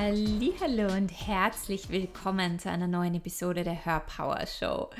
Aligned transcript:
Hallo 0.00 0.94
und 0.94 1.08
herzlich 1.08 1.88
willkommen 1.88 2.60
zu 2.60 2.70
einer 2.70 2.86
neuen 2.86 3.16
Episode 3.16 3.64
der 3.64 3.84
Hörpower 3.84 4.46
Show. 4.46 4.90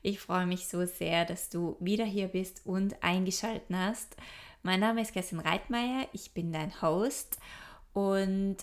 Ich 0.00 0.18
freue 0.18 0.46
mich 0.46 0.66
so 0.66 0.86
sehr, 0.86 1.26
dass 1.26 1.50
du 1.50 1.76
wieder 1.78 2.06
hier 2.06 2.28
bist 2.28 2.62
und 2.64 3.02
eingeschaltet 3.02 3.68
hast. 3.70 4.16
Mein 4.62 4.80
Name 4.80 5.02
ist 5.02 5.12
Kerstin 5.12 5.40
Reitmeier, 5.40 6.08
ich 6.14 6.32
bin 6.32 6.52
dein 6.52 6.80
Host 6.80 7.36
und 7.92 8.56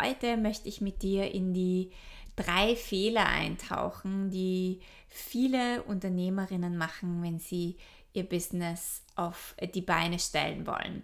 heute 0.00 0.38
möchte 0.38 0.70
ich 0.70 0.80
mit 0.80 1.02
dir 1.02 1.30
in 1.30 1.52
die 1.52 1.90
drei 2.34 2.74
Fehler 2.74 3.26
eintauchen, 3.26 4.30
die 4.30 4.80
viele 5.06 5.82
Unternehmerinnen 5.82 6.78
machen, 6.78 7.22
wenn 7.22 7.40
sie 7.40 7.76
ihr 8.14 8.26
Business 8.26 9.02
auf 9.16 9.54
die 9.74 9.82
Beine 9.82 10.18
stellen 10.18 10.66
wollen. 10.66 11.02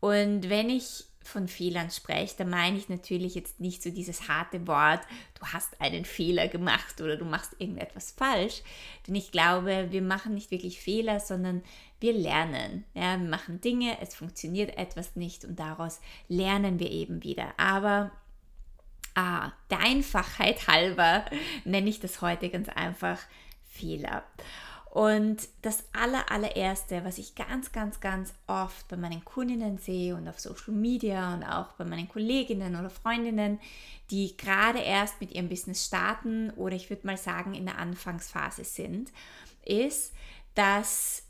Und 0.00 0.48
wenn 0.50 0.68
ich 0.68 1.04
von 1.28 1.46
Fehlern 1.46 1.90
spreche, 1.90 2.34
da 2.38 2.44
meine 2.44 2.78
ich 2.78 2.88
natürlich 2.88 3.34
jetzt 3.34 3.60
nicht 3.60 3.82
so 3.82 3.90
dieses 3.90 4.28
harte 4.28 4.66
Wort, 4.66 5.00
du 5.38 5.46
hast 5.46 5.80
einen 5.80 6.04
Fehler 6.04 6.48
gemacht 6.48 7.00
oder 7.00 7.16
du 7.16 7.24
machst 7.24 7.54
irgendetwas 7.58 8.12
falsch. 8.12 8.62
Denn 9.06 9.14
ich 9.14 9.30
glaube, 9.30 9.88
wir 9.90 10.02
machen 10.02 10.34
nicht 10.34 10.50
wirklich 10.50 10.80
Fehler, 10.80 11.20
sondern 11.20 11.62
wir 12.00 12.12
lernen. 12.12 12.84
Ja, 12.94 13.18
wir 13.20 13.28
machen 13.28 13.60
Dinge, 13.60 13.98
es 14.00 14.14
funktioniert 14.14 14.76
etwas 14.78 15.16
nicht 15.16 15.44
und 15.44 15.58
daraus 15.58 16.00
lernen 16.28 16.78
wir 16.78 16.90
eben 16.90 17.22
wieder. 17.22 17.52
Aber 17.58 18.10
ah, 19.14 19.52
der 19.70 19.80
Einfachheit 19.80 20.66
halber 20.66 21.24
nenne 21.64 21.90
ich 21.90 22.00
das 22.00 22.20
heute 22.22 22.48
ganz 22.50 22.68
einfach 22.68 23.18
Fehler. 23.68 24.24
Und 24.90 25.48
das 25.62 25.84
aller, 25.92 26.30
allererste, 26.30 27.04
was 27.04 27.18
ich 27.18 27.34
ganz, 27.34 27.72
ganz, 27.72 28.00
ganz 28.00 28.32
oft 28.46 28.88
bei 28.88 28.96
meinen 28.96 29.22
Kundinnen 29.24 29.76
sehe 29.78 30.16
und 30.16 30.26
auf 30.28 30.40
Social 30.40 30.72
Media 30.72 31.34
und 31.34 31.44
auch 31.44 31.72
bei 31.72 31.84
meinen 31.84 32.08
Kolleginnen 32.08 32.74
oder 32.74 32.88
Freundinnen, 32.88 33.60
die 34.10 34.34
gerade 34.36 34.78
erst 34.78 35.20
mit 35.20 35.32
ihrem 35.32 35.50
Business 35.50 35.84
starten 35.84 36.50
oder 36.52 36.74
ich 36.74 36.88
würde 36.88 37.06
mal 37.06 37.18
sagen 37.18 37.52
in 37.52 37.66
der 37.66 37.78
Anfangsphase 37.78 38.64
sind, 38.64 39.12
ist, 39.64 40.14
dass 40.54 41.22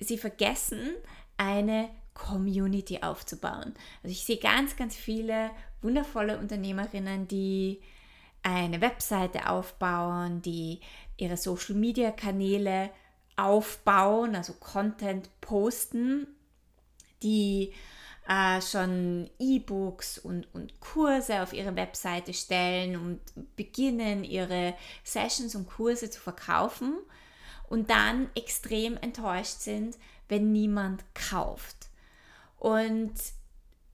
sie 0.00 0.18
vergessen, 0.18 0.80
eine 1.36 1.90
Community 2.14 3.00
aufzubauen. 3.00 3.74
Also 4.02 4.12
ich 4.12 4.24
sehe 4.24 4.38
ganz, 4.38 4.76
ganz 4.76 4.94
viele 4.96 5.50
wundervolle 5.82 6.38
Unternehmerinnen, 6.38 7.28
die 7.28 7.80
eine 8.42 8.80
Webseite 8.80 9.48
aufbauen, 9.48 10.42
die 10.42 10.80
ihre 11.16 11.36
Social-Media-Kanäle 11.36 12.90
aufbauen, 13.36 14.36
also 14.36 14.54
Content 14.54 15.28
posten, 15.40 16.26
die 17.22 17.72
äh, 18.28 18.60
schon 18.60 19.30
E-Books 19.38 20.18
und, 20.18 20.52
und 20.54 20.80
Kurse 20.80 21.42
auf 21.42 21.52
ihre 21.52 21.76
Webseite 21.76 22.32
stellen 22.32 22.96
und 22.96 23.20
beginnen, 23.56 24.24
ihre 24.24 24.74
Sessions 25.02 25.54
und 25.54 25.66
Kurse 25.66 26.10
zu 26.10 26.20
verkaufen 26.20 26.94
und 27.68 27.90
dann 27.90 28.30
extrem 28.34 28.96
enttäuscht 28.96 29.58
sind, 29.60 29.96
wenn 30.28 30.52
niemand 30.52 31.04
kauft. 31.14 31.88
Und 32.58 33.14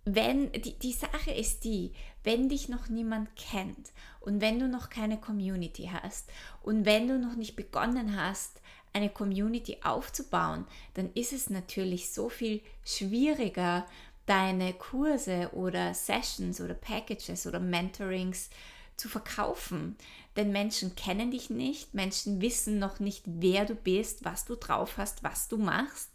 wenn 0.05 0.53
die, 0.53 0.79
die 0.79 0.93
Sache 0.93 1.31
ist 1.33 1.65
die, 1.65 1.93
wenn 2.23 2.49
dich 2.49 2.69
noch 2.69 2.89
niemand 2.89 3.35
kennt 3.37 3.91
und 4.21 4.41
wenn 4.41 4.59
du 4.59 4.69
noch 4.69 4.91
keine 4.91 5.19
Community 5.19 5.91
hast 5.93 6.31
und 6.63 6.85
wenn 6.85 7.09
du 7.09 7.19
noch 7.19 7.37
nicht 7.37 7.57
begonnen 7.57 8.17
hast, 8.17 8.61
eine 8.93 9.11
Community 9.11 9.79
aufzubauen, 9.83 10.67
dann 10.95 11.13
ist 11.15 11.33
es 11.33 11.51
natürlich 11.51 12.13
so 12.13 12.29
viel 12.29 12.61
schwieriger, 12.85 13.87
deine 14.27 14.73
Kurse 14.75 15.51
oder 15.53 15.95
Sessions 15.95 16.61
oder 16.61 16.75
Packages 16.75 17.47
oder 17.47 17.59
Mentorings 17.59 18.51
zu 18.97 19.09
verkaufen. 19.09 19.97
Denn 20.37 20.53
Menschen 20.53 20.95
kennen 20.95 21.31
dich 21.31 21.51
nicht, 21.51 21.95
Menschen 21.95 22.41
wissen 22.41 22.79
noch 22.79 23.01
nicht, 23.01 23.25
wer 23.27 23.65
du 23.65 23.75
bist, 23.75 24.25
was 24.25 24.45
du 24.45 24.55
drauf 24.55 24.99
hast, 24.99 25.25
was 25.25 25.49
du 25.49 25.57
machst 25.57 26.11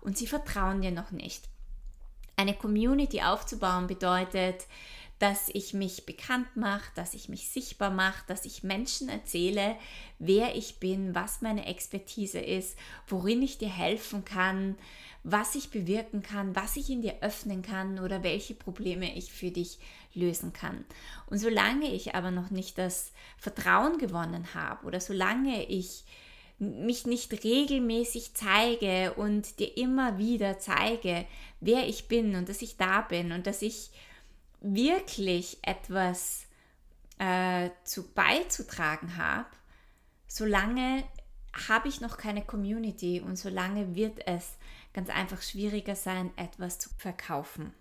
und 0.00 0.16
sie 0.16 0.26
vertrauen 0.26 0.82
dir 0.82 0.92
noch 0.92 1.10
nicht. 1.10 1.48
Eine 2.36 2.54
Community 2.54 3.22
aufzubauen 3.22 3.86
bedeutet, 3.86 4.66
dass 5.18 5.48
ich 5.48 5.72
mich 5.72 6.04
bekannt 6.04 6.56
mache, 6.56 6.90
dass 6.94 7.14
ich 7.14 7.28
mich 7.28 7.48
sichtbar 7.48 7.90
mache, 7.90 8.22
dass 8.26 8.44
ich 8.44 8.62
Menschen 8.62 9.08
erzähle, 9.08 9.76
wer 10.18 10.54
ich 10.54 10.78
bin, 10.78 11.14
was 11.14 11.40
meine 11.40 11.66
Expertise 11.66 12.38
ist, 12.38 12.76
worin 13.08 13.42
ich 13.42 13.56
dir 13.56 13.70
helfen 13.70 14.24
kann, 14.24 14.76
was 15.22 15.54
ich 15.54 15.70
bewirken 15.70 16.22
kann, 16.22 16.54
was 16.54 16.76
ich 16.76 16.90
in 16.90 17.02
dir 17.02 17.16
öffnen 17.22 17.62
kann 17.62 17.98
oder 17.98 18.22
welche 18.22 18.54
Probleme 18.54 19.16
ich 19.16 19.32
für 19.32 19.50
dich 19.50 19.78
lösen 20.14 20.52
kann. 20.52 20.84
Und 21.26 21.38
solange 21.38 21.92
ich 21.92 22.14
aber 22.14 22.30
noch 22.30 22.50
nicht 22.50 22.78
das 22.78 23.12
Vertrauen 23.38 23.98
gewonnen 23.98 24.54
habe 24.54 24.86
oder 24.86 25.00
solange 25.00 25.64
ich 25.64 26.04
mich 26.58 27.06
nicht 27.06 27.44
regelmäßig 27.44 28.34
zeige 28.34 29.14
und 29.14 29.58
dir 29.58 29.76
immer 29.76 30.18
wieder 30.18 30.58
zeige, 30.58 31.26
wer 31.60 31.88
ich 31.88 32.08
bin 32.08 32.34
und 32.34 32.48
dass 32.48 32.62
ich 32.62 32.76
da 32.76 33.02
bin 33.02 33.32
und 33.32 33.46
dass 33.46 33.62
ich 33.62 33.90
wirklich 34.60 35.58
etwas 35.62 36.46
äh, 37.18 37.70
zu 37.84 38.12
beizutragen 38.12 39.16
habe, 39.16 39.48
solange 40.26 41.04
habe 41.68 41.88
ich 41.88 42.00
noch 42.00 42.18
keine 42.18 42.44
Community 42.44 43.20
und 43.20 43.36
solange 43.36 43.94
wird 43.94 44.26
es 44.26 44.56
ganz 44.92 45.08
einfach 45.08 45.42
schwieriger 45.42 45.96
sein, 45.96 46.30
etwas 46.36 46.78
zu 46.78 46.90
verkaufen. 46.98 47.72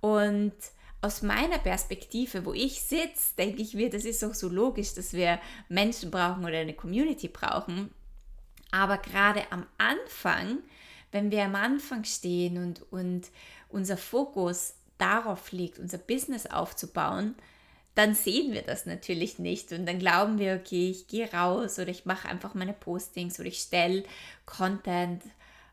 Und 0.00 0.54
aus 1.02 1.22
meiner 1.22 1.58
Perspektive, 1.58 2.44
wo 2.44 2.52
ich 2.52 2.82
sitze, 2.82 3.34
denke 3.36 3.62
ich 3.62 3.74
mir, 3.74 3.90
das 3.90 4.04
ist 4.04 4.22
auch 4.24 4.34
so 4.34 4.48
logisch, 4.48 4.94
dass 4.94 5.12
wir 5.12 5.40
Menschen 5.68 6.10
brauchen 6.10 6.44
oder 6.44 6.58
eine 6.58 6.74
Community 6.74 7.28
brauchen. 7.28 7.90
Aber 8.70 8.98
gerade 8.98 9.50
am 9.50 9.66
Anfang, 9.78 10.58
wenn 11.10 11.30
wir 11.30 11.44
am 11.44 11.54
Anfang 11.54 12.04
stehen 12.04 12.58
und, 12.58 12.92
und 12.92 13.28
unser 13.68 13.96
Fokus 13.96 14.74
darauf 15.00 15.52
liegt, 15.52 15.78
unser 15.78 15.98
Business 15.98 16.46
aufzubauen, 16.46 17.34
dann 17.94 18.14
sehen 18.14 18.52
wir 18.52 18.62
das 18.62 18.86
natürlich 18.86 19.38
nicht 19.38 19.72
und 19.72 19.86
dann 19.86 19.98
glauben 19.98 20.38
wir, 20.38 20.54
okay, 20.54 20.90
ich 20.90 21.08
gehe 21.08 21.30
raus 21.32 21.78
oder 21.78 21.88
ich 21.88 22.06
mache 22.06 22.28
einfach 22.28 22.54
meine 22.54 22.72
Postings 22.72 23.38
oder 23.38 23.48
ich 23.48 23.58
stelle 23.58 24.04
Content 24.46 25.22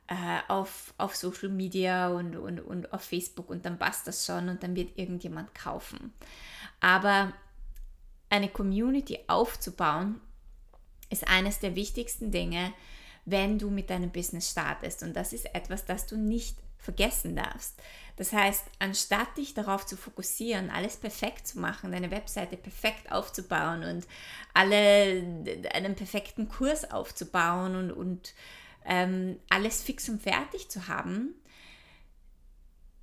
äh, 0.07 0.39
auf, 0.47 0.93
auf 0.97 1.15
Social 1.15 1.49
Media 1.49 2.09
und, 2.09 2.35
und, 2.35 2.59
und 2.59 2.91
auf 2.91 3.03
Facebook 3.03 3.49
und 3.49 3.65
dann 3.65 3.77
passt 3.77 4.07
das 4.07 4.25
schon 4.25 4.49
und 4.49 4.63
dann 4.63 4.75
wird 4.75 4.97
irgendjemand 4.97 5.53
kaufen. 5.53 6.13
Aber 6.79 7.33
eine 8.29 8.49
Community 8.49 9.19
aufzubauen 9.27 10.19
ist 11.09 11.27
eines 11.27 11.59
der 11.59 11.75
wichtigsten 11.75 12.31
Dinge, 12.31 12.73
wenn 13.25 13.59
du 13.59 13.69
mit 13.69 13.89
deinem 13.89 14.11
Business 14.11 14.51
startest. 14.51 15.03
Und 15.03 15.13
das 15.15 15.33
ist 15.33 15.53
etwas, 15.53 15.85
das 15.85 16.07
du 16.07 16.17
nicht 16.17 16.57
vergessen 16.87 17.35
darfst. 17.35 17.75
Das 18.15 18.31
heißt, 18.31 18.63
anstatt 18.79 19.35
dich 19.35 19.53
darauf 19.53 19.85
zu 19.85 19.97
fokussieren, 19.97 20.69
alles 20.69 20.95
perfekt 20.95 21.45
zu 21.45 21.59
machen, 21.59 21.91
deine 21.91 22.11
Webseite 22.11 22.55
perfekt 22.55 23.11
aufzubauen 23.11 23.83
und 23.83 24.07
alle 24.53 25.21
einen 25.73 25.95
perfekten 25.95 26.47
Kurs 26.47 26.89
aufzubauen 26.89 27.75
und, 27.75 27.91
und 27.91 28.33
ähm, 28.85 29.37
alles 29.49 29.83
fix 29.83 30.07
und 30.07 30.21
fertig 30.21 30.69
zu 30.69 30.87
haben, 30.87 31.35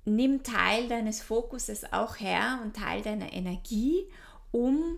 nimm 0.03 0.41
Teil 0.41 0.87
deines 0.87 1.21
Fokuses 1.21 1.93
auch 1.93 2.19
her 2.19 2.59
und 2.63 2.75
Teil 2.75 3.03
deiner 3.03 3.33
Energie, 3.33 4.09
um 4.49 4.97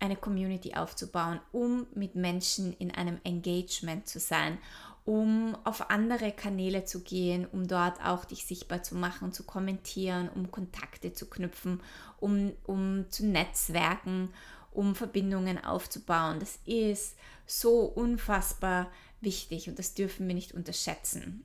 eine 0.00 0.16
Community 0.16 0.74
aufzubauen, 0.74 1.40
um 1.52 1.86
mit 1.94 2.14
Menschen 2.14 2.72
in 2.78 2.90
einem 2.90 3.20
Engagement 3.22 4.08
zu 4.08 4.18
sein, 4.18 4.56
um 5.06 5.56
auf 5.62 5.90
andere 5.90 6.32
Kanäle 6.32 6.84
zu 6.84 7.00
gehen, 7.00 7.46
um 7.46 7.68
dort 7.68 8.04
auch 8.04 8.24
dich 8.24 8.44
sichtbar 8.44 8.82
zu 8.82 8.96
machen, 8.96 9.32
zu 9.32 9.44
kommentieren, 9.44 10.28
um 10.28 10.50
Kontakte 10.50 11.12
zu 11.12 11.30
knüpfen, 11.30 11.80
um, 12.18 12.52
um 12.64 13.06
zu 13.08 13.24
netzwerken, 13.24 14.30
um 14.72 14.96
Verbindungen 14.96 15.64
aufzubauen. 15.64 16.40
Das 16.40 16.58
ist 16.66 17.16
so 17.46 17.82
unfassbar 17.84 18.90
wichtig 19.20 19.68
und 19.68 19.78
das 19.78 19.94
dürfen 19.94 20.26
wir 20.26 20.34
nicht 20.34 20.52
unterschätzen. 20.52 21.44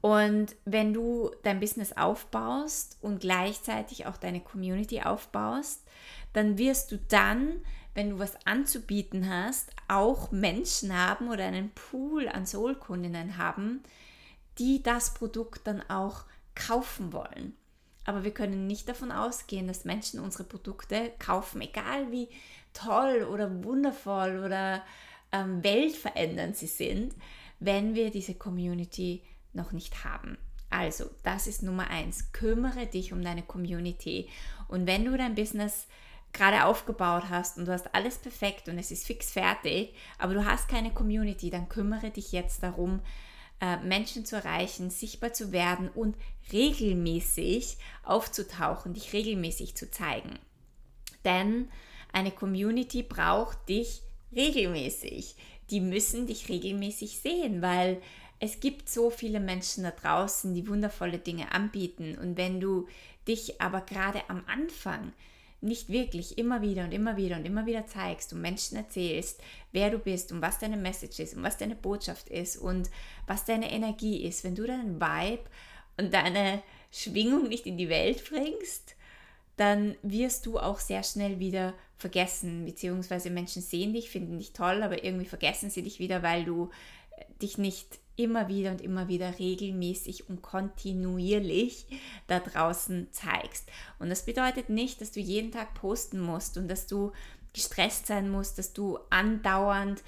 Und 0.00 0.56
wenn 0.64 0.92
du 0.92 1.30
dein 1.44 1.60
Business 1.60 1.92
aufbaust 1.92 2.98
und 3.02 3.20
gleichzeitig 3.20 4.06
auch 4.06 4.16
deine 4.16 4.40
Community 4.40 5.00
aufbaust, 5.00 5.84
dann 6.32 6.58
wirst 6.58 6.90
du 6.90 6.98
dann 7.08 7.60
wenn 7.96 8.10
du 8.10 8.18
was 8.18 8.34
anzubieten 8.44 9.28
hast, 9.28 9.70
auch 9.88 10.30
Menschen 10.30 10.94
haben 10.94 11.30
oder 11.30 11.46
einen 11.46 11.70
Pool 11.70 12.28
an 12.28 12.44
Soulkundinnen 12.44 13.38
haben, 13.38 13.82
die 14.58 14.82
das 14.82 15.14
Produkt 15.14 15.66
dann 15.66 15.80
auch 15.88 16.24
kaufen 16.54 17.14
wollen. 17.14 17.54
Aber 18.04 18.22
wir 18.22 18.32
können 18.32 18.66
nicht 18.66 18.88
davon 18.88 19.10
ausgehen, 19.10 19.66
dass 19.66 19.86
Menschen 19.86 20.20
unsere 20.20 20.44
Produkte 20.44 21.10
kaufen, 21.18 21.62
egal 21.62 22.12
wie 22.12 22.28
toll 22.74 23.26
oder 23.30 23.64
wundervoll 23.64 24.42
oder 24.44 24.82
ähm, 25.32 25.64
weltverändernd 25.64 26.54
sie 26.54 26.66
sind, 26.66 27.14
wenn 27.60 27.94
wir 27.94 28.10
diese 28.10 28.34
Community 28.34 29.22
noch 29.54 29.72
nicht 29.72 30.04
haben. 30.04 30.36
Also, 30.68 31.06
das 31.22 31.46
ist 31.46 31.62
Nummer 31.62 31.88
eins. 31.88 32.32
Kümmere 32.32 32.86
dich 32.86 33.14
um 33.14 33.22
deine 33.22 33.42
Community. 33.42 34.28
Und 34.68 34.86
wenn 34.86 35.06
du 35.06 35.16
dein 35.16 35.34
Business 35.34 35.86
gerade 36.36 36.64
aufgebaut 36.64 37.24
hast 37.30 37.58
und 37.58 37.66
du 37.66 37.72
hast 37.72 37.94
alles 37.94 38.18
perfekt 38.18 38.68
und 38.68 38.78
es 38.78 38.90
ist 38.90 39.06
fix 39.06 39.30
fertig, 39.30 39.94
aber 40.18 40.34
du 40.34 40.44
hast 40.44 40.68
keine 40.68 40.92
Community, 40.92 41.50
dann 41.50 41.68
kümmere 41.68 42.10
dich 42.10 42.32
jetzt 42.32 42.62
darum, 42.62 43.00
äh, 43.60 43.78
Menschen 43.78 44.24
zu 44.26 44.36
erreichen, 44.36 44.90
sichtbar 44.90 45.32
zu 45.32 45.50
werden 45.50 45.88
und 45.88 46.14
regelmäßig 46.52 47.78
aufzutauchen, 48.04 48.92
dich 48.94 49.12
regelmäßig 49.12 49.74
zu 49.76 49.90
zeigen. 49.90 50.38
Denn 51.24 51.68
eine 52.12 52.30
Community 52.30 53.02
braucht 53.02 53.68
dich 53.68 54.02
regelmäßig. 54.34 55.36
Die 55.70 55.80
müssen 55.80 56.26
dich 56.26 56.48
regelmäßig 56.48 57.18
sehen, 57.18 57.62
weil 57.62 58.00
es 58.38 58.60
gibt 58.60 58.88
so 58.88 59.10
viele 59.10 59.40
Menschen 59.40 59.84
da 59.84 59.90
draußen, 59.90 60.54
die 60.54 60.68
wundervolle 60.68 61.18
Dinge 61.18 61.52
anbieten. 61.52 62.16
Und 62.18 62.36
wenn 62.36 62.60
du 62.60 62.86
dich 63.26 63.60
aber 63.60 63.80
gerade 63.80 64.20
am 64.28 64.44
Anfang 64.46 65.12
nicht 65.60 65.88
wirklich 65.88 66.38
immer 66.38 66.62
wieder 66.62 66.84
und 66.84 66.92
immer 66.92 67.16
wieder 67.16 67.36
und 67.36 67.44
immer 67.44 67.66
wieder 67.66 67.86
zeigst 67.86 68.32
und 68.32 68.40
Menschen 68.40 68.76
erzählst, 68.76 69.40
wer 69.72 69.90
du 69.90 69.98
bist 69.98 70.32
und 70.32 70.42
was 70.42 70.58
deine 70.58 70.76
Message 70.76 71.18
ist 71.18 71.34
und 71.34 71.42
was 71.42 71.56
deine 71.56 71.74
Botschaft 71.74 72.28
ist 72.28 72.56
und 72.56 72.90
was 73.26 73.44
deine 73.44 73.70
Energie 73.70 74.24
ist, 74.24 74.44
wenn 74.44 74.54
du 74.54 74.64
deinen 74.64 75.00
Vibe 75.00 75.44
und 75.96 76.12
deine 76.12 76.62
Schwingung 76.92 77.48
nicht 77.48 77.66
in 77.66 77.78
die 77.78 77.88
Welt 77.88 78.22
bringst, 78.28 78.96
dann 79.56 79.96
wirst 80.02 80.46
du 80.46 80.58
auch 80.58 80.78
sehr 80.78 81.02
schnell 81.02 81.38
wieder 81.38 81.74
vergessen, 81.96 82.66
beziehungsweise 82.66 83.30
Menschen 83.30 83.62
sehen 83.62 83.94
dich, 83.94 84.10
finden 84.10 84.38
dich 84.38 84.52
toll, 84.52 84.82
aber 84.82 85.02
irgendwie 85.02 85.24
vergessen 85.26 85.70
sie 85.70 85.82
dich 85.82 85.98
wieder, 85.98 86.22
weil 86.22 86.44
du 86.44 86.70
dich 87.40 87.56
nicht 87.56 87.98
immer 88.16 88.48
wieder 88.48 88.70
und 88.70 88.80
immer 88.80 89.08
wieder 89.08 89.38
regelmäßig 89.38 90.28
und 90.28 90.42
kontinuierlich 90.42 91.86
da 92.26 92.40
draußen 92.40 93.08
zeigst. 93.12 93.68
Und 93.98 94.08
das 94.08 94.24
bedeutet 94.24 94.70
nicht, 94.70 95.00
dass 95.00 95.12
du 95.12 95.20
jeden 95.20 95.52
Tag 95.52 95.74
posten 95.74 96.20
musst 96.20 96.56
und 96.56 96.68
dass 96.68 96.86
du 96.86 97.12
gestresst 97.52 98.06
sein 98.06 98.28
musst, 98.30 98.58
dass 98.58 98.72
du 98.72 98.98
andauernd 99.10 100.02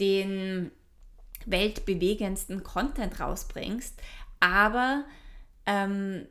den 0.00 0.70
weltbewegendsten 1.46 2.62
Content 2.62 3.18
rausbringst, 3.20 4.00
aber 4.40 5.04
ähm, 5.66 6.26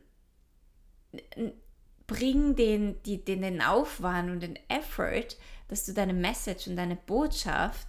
bring 2.06 2.56
den, 2.56 3.02
die, 3.04 3.24
den, 3.24 3.42
den 3.42 3.62
Aufwand 3.62 4.30
und 4.30 4.40
den 4.40 4.58
Effort, 4.68 5.36
dass 5.68 5.84
du 5.84 5.92
deine 5.92 6.14
Message 6.14 6.68
und 6.68 6.76
deine 6.76 6.96
Botschaft 6.96 7.88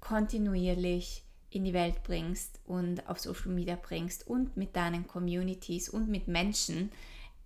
kontinuierlich 0.00 1.24
in 1.50 1.64
die 1.64 1.72
Welt 1.72 2.02
bringst 2.02 2.60
und 2.66 3.08
auf 3.08 3.18
Social 3.18 3.52
Media 3.52 3.76
bringst 3.80 4.26
und 4.26 4.56
mit 4.56 4.76
deinen 4.76 5.06
Communities 5.06 5.88
und 5.88 6.08
mit 6.08 6.28
Menschen 6.28 6.90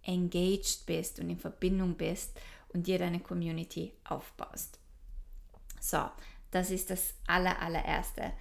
engaged 0.02 0.86
bist 0.86 1.20
und 1.20 1.30
in 1.30 1.38
Verbindung 1.38 1.94
bist 1.94 2.38
und 2.72 2.86
dir 2.86 2.98
deine 2.98 3.20
Community 3.20 3.92
aufbaust. 4.04 4.78
So, 5.80 6.10
das 6.50 6.70
ist 6.70 6.90
das 6.90 7.14
aller, 7.26 7.60
allererste. 7.60 8.32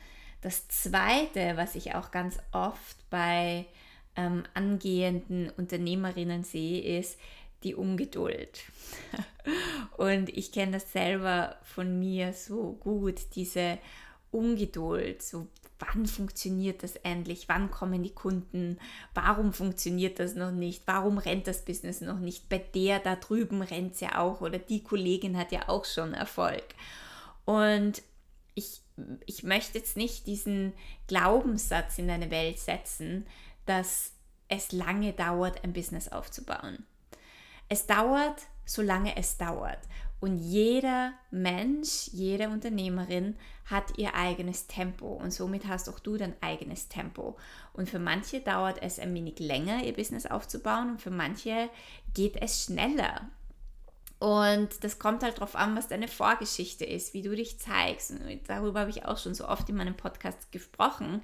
Das 0.41 0.67
zweite, 0.67 1.55
was 1.55 1.75
ich 1.75 1.93
auch 1.93 2.11
ganz 2.11 2.39
oft 2.51 2.97
bei 3.09 3.65
ähm, 4.15 4.43
angehenden 4.53 5.49
Unternehmerinnen 5.51 6.43
sehe, 6.43 6.99
ist 6.99 7.19
die 7.63 7.75
Ungeduld. 7.75 8.63
und 9.97 10.29
ich 10.29 10.51
kenne 10.51 10.73
das 10.73 10.91
selber 10.91 11.57
von 11.63 11.99
mir 11.99 12.33
so 12.33 12.73
gut, 12.79 13.35
diese 13.35 13.77
Ungeduld, 14.10 14.10
so 14.31 15.47
wann 15.81 16.05
funktioniert 16.05 16.83
das 16.83 16.95
endlich, 16.97 17.49
wann 17.49 17.71
kommen 17.71 18.03
die 18.03 18.13
Kunden, 18.13 18.77
warum 19.13 19.51
funktioniert 19.53 20.19
das 20.19 20.35
noch 20.35 20.51
nicht, 20.51 20.83
warum 20.85 21.17
rennt 21.17 21.47
das 21.47 21.65
Business 21.65 22.01
noch 22.01 22.19
nicht, 22.19 22.49
bei 22.49 22.59
der 22.59 22.99
da 22.99 23.15
drüben 23.15 23.61
rennt 23.61 23.95
es 23.95 24.01
ja 24.01 24.19
auch 24.19 24.41
oder 24.41 24.59
die 24.59 24.83
Kollegin 24.83 25.37
hat 25.37 25.51
ja 25.51 25.67
auch 25.69 25.85
schon 25.85 26.13
Erfolg. 26.13 26.63
Und 27.45 28.01
ich, 28.53 28.81
ich 29.25 29.43
möchte 29.43 29.77
jetzt 29.77 29.97
nicht 29.97 30.27
diesen 30.27 30.73
Glaubenssatz 31.07 31.97
in 31.97 32.07
deine 32.07 32.29
Welt 32.31 32.59
setzen, 32.59 33.25
dass 33.65 34.13
es 34.47 34.71
lange 34.71 35.13
dauert, 35.13 35.63
ein 35.63 35.73
Business 35.73 36.09
aufzubauen. 36.09 36.85
Es 37.69 37.87
dauert, 37.87 38.41
solange 38.65 39.15
es 39.17 39.37
dauert. 39.37 39.79
Und 40.21 40.37
jeder 40.37 41.13
Mensch, 41.31 42.09
jede 42.13 42.49
Unternehmerin 42.49 43.35
hat 43.65 43.97
ihr 43.97 44.13
eigenes 44.13 44.67
Tempo 44.67 45.07
und 45.07 45.33
somit 45.33 45.67
hast 45.67 45.89
auch 45.89 45.97
du 45.99 46.15
dein 46.15 46.35
eigenes 46.41 46.87
Tempo. 46.87 47.37
Und 47.73 47.89
für 47.89 47.97
manche 47.97 48.39
dauert 48.39 48.83
es 48.83 48.99
ein 48.99 49.13
wenig 49.15 49.39
länger, 49.39 49.83
ihr 49.83 49.93
Business 49.93 50.27
aufzubauen 50.27 50.91
und 50.91 51.01
für 51.01 51.09
manche 51.09 51.69
geht 52.13 52.39
es 52.39 52.65
schneller. 52.65 53.31
Und 54.19 54.83
das 54.83 54.99
kommt 54.99 55.23
halt 55.23 55.37
darauf 55.37 55.55
an, 55.55 55.75
was 55.75 55.87
deine 55.87 56.07
Vorgeschichte 56.07 56.85
ist, 56.85 57.15
wie 57.15 57.23
du 57.23 57.35
dich 57.35 57.59
zeigst. 57.59 58.11
Und 58.11 58.41
darüber 58.47 58.81
habe 58.81 58.91
ich 58.91 59.05
auch 59.05 59.17
schon 59.17 59.33
so 59.33 59.47
oft 59.47 59.67
in 59.69 59.75
meinem 59.75 59.97
Podcast 59.97 60.51
gesprochen, 60.51 61.23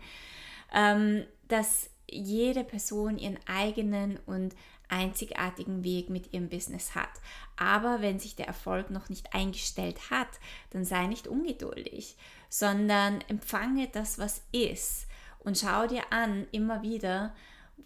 ähm, 0.74 1.24
dass 1.48 1.92
jede 2.10 2.64
Person 2.64 3.20
ihren 3.20 3.38
eigenen 3.46 4.18
und 4.26 4.56
einzigartigen 4.90 5.84
Weg 5.84 6.10
mit 6.10 6.34
ihrem 6.34 6.50
Business 6.50 6.96
hat. 6.96 7.10
Aber 7.56 8.02
wenn 8.02 8.20
sich 8.20 8.36
der 8.36 8.48
Erfolg 8.48 8.90
noch 8.90 9.10
nicht 9.10 9.34
eingestellt 9.34 10.10
hat, 10.10 10.28
dann 10.72 10.86
sei 10.86 11.08
nicht 11.08 11.28
ungeduldig, 11.28 12.18
sondern 12.50 13.22
empfange 13.28 13.88
das, 13.88 14.20
was 14.20 14.44
ist. 14.52 15.08
Und 15.40 15.58
schau 15.58 15.88
dir 15.88 16.12
an 16.12 16.48
immer 16.52 16.82
wieder, 16.82 17.36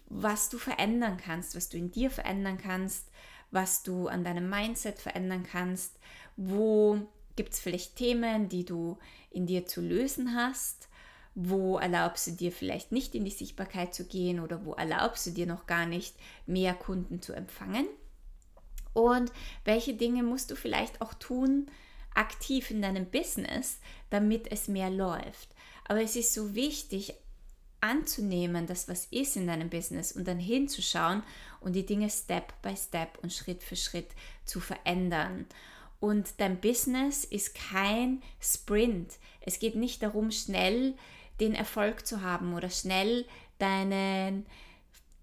was 0.06 0.48
du 0.48 0.58
verändern 0.58 1.16
kannst, 1.16 1.56
was 1.56 1.68
du 1.68 1.76
in 1.76 1.90
dir 1.90 2.10
verändern 2.10 2.58
kannst, 2.58 3.10
was 3.50 3.82
du 3.82 4.08
an 4.08 4.24
deinem 4.24 4.48
Mindset 4.48 4.98
verändern 4.98 5.46
kannst, 5.50 5.98
wo 6.36 7.06
gibt 7.36 7.52
es 7.52 7.60
vielleicht 7.60 7.96
Themen, 7.96 8.48
die 8.48 8.64
du 8.64 8.98
in 9.30 9.46
dir 9.46 9.66
zu 9.66 9.80
lösen 9.80 10.34
hast 10.34 10.88
wo 11.34 11.78
erlaubst 11.78 12.26
du 12.26 12.32
dir 12.32 12.52
vielleicht 12.52 12.92
nicht 12.92 13.14
in 13.14 13.24
die 13.24 13.30
Sichtbarkeit 13.30 13.94
zu 13.94 14.04
gehen 14.04 14.40
oder 14.40 14.64
wo 14.64 14.74
erlaubst 14.74 15.26
du 15.26 15.30
dir 15.30 15.46
noch 15.46 15.66
gar 15.66 15.86
nicht 15.86 16.14
mehr 16.46 16.74
Kunden 16.74 17.22
zu 17.22 17.32
empfangen 17.32 17.86
und 18.92 19.32
welche 19.64 19.94
Dinge 19.94 20.22
musst 20.22 20.50
du 20.50 20.56
vielleicht 20.56 21.00
auch 21.00 21.14
tun 21.14 21.70
aktiv 22.14 22.70
in 22.70 22.82
deinem 22.82 23.06
Business, 23.06 23.78
damit 24.10 24.50
es 24.50 24.68
mehr 24.68 24.90
läuft. 24.90 25.48
Aber 25.84 26.02
es 26.02 26.14
ist 26.16 26.34
so 26.34 26.54
wichtig 26.54 27.14
anzunehmen, 27.80 28.66
dass 28.66 28.88
was 28.88 29.06
ist 29.06 29.36
in 29.36 29.46
deinem 29.46 29.70
Business 29.70 30.12
und 30.12 30.28
dann 30.28 30.38
hinzuschauen 30.38 31.22
und 31.60 31.72
die 31.72 31.86
Dinge 31.86 32.10
Step 32.10 32.60
by 32.62 32.76
Step 32.76 33.18
und 33.22 33.32
Schritt 33.32 33.62
für 33.62 33.76
Schritt 33.76 34.10
zu 34.44 34.60
verändern. 34.60 35.46
Und 35.98 36.34
dein 36.38 36.60
Business 36.60 37.24
ist 37.24 37.54
kein 37.54 38.22
Sprint. 38.40 39.14
Es 39.40 39.58
geht 39.58 39.74
nicht 39.74 40.02
darum, 40.02 40.30
schnell 40.30 40.94
den 41.42 41.54
Erfolg 41.54 42.06
zu 42.06 42.22
haben 42.22 42.54
oder 42.54 42.70
schnell 42.70 43.26
deinen 43.58 44.46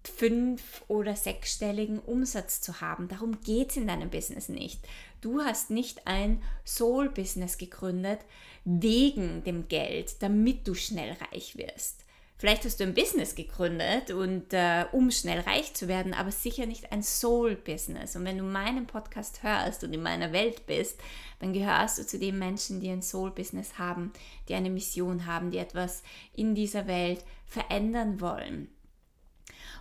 fünf- 0.04 0.82
oder 0.86 1.16
sechsstelligen 1.16 1.98
Umsatz 1.98 2.60
zu 2.60 2.80
haben. 2.80 3.08
Darum 3.08 3.40
geht 3.40 3.70
es 3.70 3.76
in 3.76 3.86
deinem 3.86 4.10
Business 4.10 4.48
nicht. 4.48 4.86
Du 5.20 5.40
hast 5.40 5.70
nicht 5.70 6.06
ein 6.06 6.42
Soul-Business 6.64 7.58
gegründet 7.58 8.20
wegen 8.64 9.44
dem 9.44 9.68
Geld, 9.68 10.22
damit 10.22 10.68
du 10.68 10.74
schnell 10.74 11.16
reich 11.30 11.56
wirst. 11.56 12.04
Vielleicht 12.40 12.64
hast 12.64 12.80
du 12.80 12.84
ein 12.84 12.94
Business 12.94 13.34
gegründet 13.34 14.12
und 14.12 14.54
äh, 14.54 14.86
um 14.92 15.10
schnell 15.10 15.40
reich 15.40 15.74
zu 15.74 15.88
werden, 15.88 16.14
aber 16.14 16.30
sicher 16.30 16.64
nicht 16.64 16.90
ein 16.90 17.02
Soul-Business. 17.02 18.16
Und 18.16 18.24
wenn 18.24 18.38
du 18.38 18.44
meinen 18.44 18.86
Podcast 18.86 19.42
hörst 19.42 19.84
und 19.84 19.92
in 19.92 20.02
meiner 20.02 20.32
Welt 20.32 20.64
bist, 20.64 20.98
dann 21.40 21.52
gehörst 21.52 21.98
du 21.98 22.06
zu 22.06 22.18
den 22.18 22.38
Menschen, 22.38 22.80
die 22.80 22.88
ein 22.88 23.02
Soul-Business 23.02 23.76
haben, 23.76 24.14
die 24.48 24.54
eine 24.54 24.70
Mission 24.70 25.26
haben, 25.26 25.50
die 25.50 25.58
etwas 25.58 26.02
in 26.32 26.54
dieser 26.54 26.86
Welt 26.86 27.22
verändern 27.44 28.22
wollen. 28.22 28.68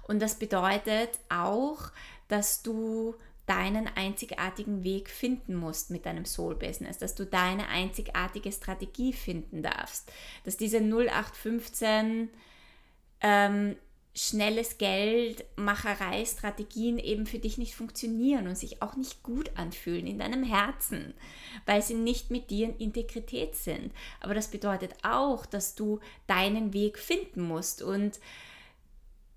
Und 0.10 0.22
das 0.22 0.36
bedeutet 0.36 1.12
auch, 1.30 1.92
dass 2.28 2.62
du 2.62 3.16
deinen 3.46 3.88
einzigartigen 3.88 4.84
Weg 4.84 5.10
finden 5.10 5.56
musst 5.56 5.92
mit 5.92 6.06
deinem 6.06 6.26
Soul-Business, 6.26 6.98
dass 6.98 7.16
du 7.16 7.26
deine 7.26 7.70
einzigartige 7.70 8.52
Strategie 8.52 9.14
finden 9.14 9.64
darfst, 9.64 10.12
dass 10.44 10.58
diese 10.58 10.80
0815 10.80 12.28
ähm, 13.22 13.76
schnelles 14.16 14.78
Geld, 14.78 15.46
Macherei, 15.56 16.26
Strategien 16.26 16.98
eben 16.98 17.26
für 17.26 17.40
dich 17.40 17.58
nicht 17.58 17.76
funktionieren 17.76 18.48
und 18.48 18.58
sich 18.58 18.82
auch 18.82 18.96
nicht 18.96 19.24
gut 19.24 19.52
anfühlen 19.56 20.08
in 20.08 20.20
deinem 20.20 20.44
Herzen, 20.44 21.14
weil 21.66 21.82
sie 21.82 21.94
nicht 21.94 22.32
mit 22.32 22.50
dir 22.50 22.68
in 22.68 22.78
Integrität 22.78 23.56
sind. 23.56 23.94
Aber 24.20 24.34
das 24.34 24.50
bedeutet 24.50 24.94
auch, 25.04 25.46
dass 25.46 25.76
du 25.76 26.00
deinen 26.28 26.74
Weg 26.74 26.98
finden 26.98 27.44
musst 27.44 27.82
und 27.82 28.20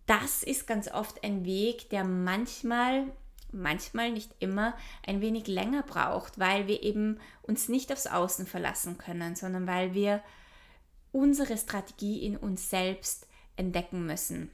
das 0.06 0.42
ist 0.42 0.66
ganz 0.66 0.88
oft 0.88 1.22
ein 1.22 1.44
Weg, 1.44 1.90
der 1.90 2.04
manchmal 2.04 3.06
manchmal 3.54 4.10
nicht 4.10 4.30
immer 4.40 4.74
ein 5.06 5.20
wenig 5.20 5.46
länger 5.46 5.82
braucht, 5.82 6.38
weil 6.38 6.66
wir 6.66 6.82
eben 6.82 7.20
uns 7.42 7.68
nicht 7.68 7.92
aufs 7.92 8.06
Außen 8.06 8.46
verlassen 8.46 8.96
können, 8.96 9.36
sondern 9.36 9.66
weil 9.66 9.92
wir 9.92 10.22
unsere 11.12 11.58
Strategie 11.58 12.24
in 12.24 12.38
uns 12.38 12.70
selbst 12.70 13.26
entdecken 13.56 14.06
müssen. 14.06 14.50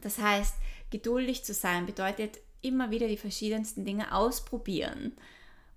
Das 0.00 0.18
heißt, 0.18 0.54
geduldig 0.90 1.44
zu 1.44 1.54
sein 1.54 1.86
bedeutet 1.86 2.38
immer 2.62 2.90
wieder 2.90 3.08
die 3.08 3.16
verschiedensten 3.16 3.84
Dinge 3.84 4.14
ausprobieren 4.14 5.12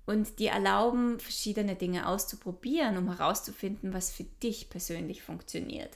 und 0.06 0.40
dir 0.40 0.52
erlauben, 0.52 1.20
verschiedene 1.20 1.76
Dinge 1.76 2.08
auszuprobieren, 2.08 2.98
um 2.98 3.08
herauszufinden, 3.16 3.94
was 3.94 4.12
für 4.12 4.26
dich 4.26 4.70
persönlich 4.70 5.22
funktioniert. 5.22 5.92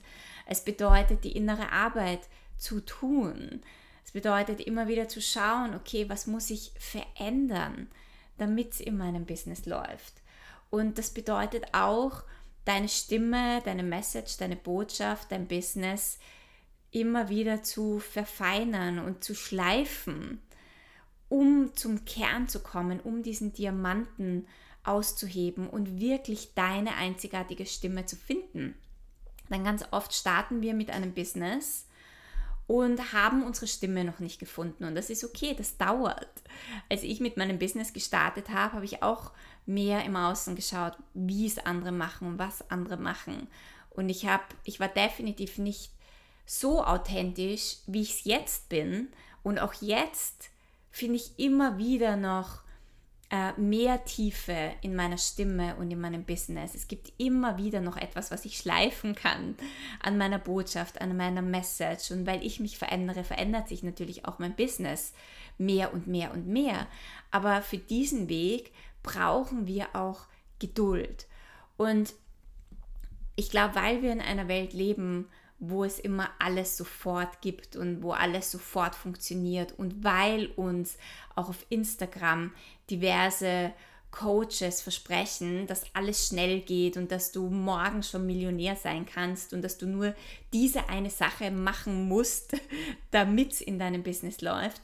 Es 0.45 0.63
bedeutet, 0.63 1.23
die 1.23 1.33
innere 1.33 1.71
Arbeit 1.71 2.21
zu 2.57 2.79
tun. 2.79 3.61
Es 4.05 4.11
bedeutet 4.11 4.61
immer 4.61 4.87
wieder 4.87 5.09
zu 5.09 5.21
schauen, 5.21 5.75
okay, 5.75 6.07
was 6.07 6.27
muss 6.27 6.49
ich 6.49 6.71
verändern, 6.79 7.89
damit 8.37 8.73
es 8.73 8.79
in 8.79 8.97
meinem 8.97 9.25
Business 9.25 9.65
läuft. 9.65 10.21
Und 10.69 10.97
das 10.97 11.09
bedeutet 11.09 11.65
auch, 11.73 12.23
deine 12.67 12.89
Stimme, 12.89 13.61
deine 13.63 13.83
Message, 13.83 14.37
deine 14.37 14.57
Botschaft, 14.57 15.31
dein 15.31 15.47
Business 15.47 16.19
immer 16.91 17.29
wieder 17.29 17.63
zu 17.63 17.99
verfeinern 17.99 18.99
und 18.99 19.23
zu 19.23 19.35
schleifen, 19.35 20.41
um 21.29 21.73
zum 21.75 22.05
Kern 22.05 22.47
zu 22.47 22.59
kommen, 22.61 22.99
um 22.99 23.23
diesen 23.23 23.53
Diamanten 23.53 24.47
auszuheben 24.83 25.69
und 25.69 25.99
wirklich 25.99 26.53
deine 26.55 26.95
einzigartige 26.95 27.65
Stimme 27.65 28.05
zu 28.05 28.15
finden. 28.15 28.75
Dann 29.49 29.63
ganz 29.63 29.85
oft 29.91 30.13
starten 30.13 30.61
wir 30.61 30.73
mit 30.73 30.89
einem 30.89 31.13
Business 31.13 31.87
und 32.67 33.13
haben 33.13 33.43
unsere 33.43 33.67
Stimme 33.67 34.03
noch 34.03 34.19
nicht 34.19 34.39
gefunden. 34.39 34.83
Und 34.83 34.95
das 34.95 35.09
ist 35.09 35.23
okay, 35.23 35.55
das 35.57 35.77
dauert. 35.77 36.29
Als 36.89 37.03
ich 37.03 37.21
mit 37.21 37.37
meinem 37.37 37.59
Business 37.59 37.93
gestartet 37.93 38.49
habe, 38.49 38.73
habe 38.73 38.85
ich 38.85 39.03
auch 39.03 39.31
mehr 39.67 40.03
im 40.05 40.15
Außen 40.15 40.55
geschaut, 40.55 40.93
wie 41.13 41.45
es 41.45 41.59
andere 41.59 41.91
machen 41.91 42.39
was 42.39 42.69
andere 42.71 42.97
machen. 42.97 43.47
Und 43.89 44.09
ich, 44.09 44.25
habe, 44.25 44.43
ich 44.63 44.79
war 44.79 44.87
definitiv 44.87 45.57
nicht 45.57 45.91
so 46.45 46.83
authentisch, 46.83 47.77
wie 47.85 48.01
ich 48.01 48.11
es 48.11 48.23
jetzt 48.23 48.69
bin. 48.69 49.09
Und 49.43 49.59
auch 49.59 49.73
jetzt 49.81 50.49
finde 50.91 51.15
ich 51.15 51.37
immer 51.37 51.77
wieder 51.77 52.15
noch 52.15 52.61
äh, 53.29 53.51
mehr 53.59 54.05
Tiefe 54.05 54.71
in 54.81 54.95
meiner 54.95 55.17
Stimme 55.17 55.75
und 55.75 55.91
in 55.91 55.99
meinem 55.99 56.23
Business. 56.23 56.73
Es 56.75 56.87
gibt 56.87 57.11
immer 57.17 57.57
wieder 57.57 57.81
noch 57.81 57.97
etwas, 57.97 58.31
was 58.31 58.45
ich 58.45 58.57
schleifen 58.57 59.15
kann 59.15 59.55
an 60.01 60.17
meiner 60.17 60.39
Botschaft, 60.39 61.01
an 61.01 61.17
meiner 61.17 61.41
Message. 61.41 62.11
Und 62.11 62.25
weil 62.25 62.45
ich 62.45 62.61
mich 62.61 62.77
verändere, 62.77 63.25
verändert 63.25 63.67
sich 63.67 63.83
natürlich 63.83 64.25
auch 64.25 64.39
mein 64.39 64.55
Business 64.55 65.13
mehr 65.57 65.93
und 65.93 66.07
mehr 66.07 66.31
und 66.31 66.47
mehr. 66.47 66.87
Aber 67.31 67.61
für 67.61 67.77
diesen 67.77 68.29
Weg 68.29 68.71
brauchen 69.07 69.67
wir 69.67 69.95
auch 69.95 70.25
Geduld. 70.59 71.27
Und 71.77 72.13
ich 73.35 73.49
glaube, 73.49 73.75
weil 73.75 74.01
wir 74.01 74.11
in 74.11 74.19
einer 74.21 74.47
Welt 74.47 74.73
leben, 74.73 75.29
wo 75.59 75.83
es 75.83 75.97
immer 75.97 76.29
alles 76.39 76.77
sofort 76.77 77.41
gibt 77.41 77.75
und 77.75 78.03
wo 78.03 78.11
alles 78.11 78.51
sofort 78.51 78.95
funktioniert 78.95 79.73
und 79.77 80.03
weil 80.03 80.47
uns 80.55 80.97
auch 81.35 81.49
auf 81.49 81.65
Instagram 81.69 82.53
diverse 82.89 83.73
Coaches 84.11 84.81
versprechen, 84.81 85.67
dass 85.67 85.83
alles 85.93 86.27
schnell 86.27 86.61
geht 86.61 86.97
und 86.97 87.11
dass 87.11 87.31
du 87.31 87.49
morgen 87.49 88.03
schon 88.03 88.25
Millionär 88.25 88.75
sein 88.75 89.05
kannst 89.05 89.53
und 89.53 89.61
dass 89.61 89.77
du 89.77 89.87
nur 89.87 90.15
diese 90.53 90.89
eine 90.89 91.09
Sache 91.09 91.51
machen 91.51 92.07
musst, 92.07 92.53
damit 93.11 93.53
es 93.53 93.61
in 93.61 93.79
deinem 93.79 94.03
Business 94.03 94.41
läuft, 94.41 94.81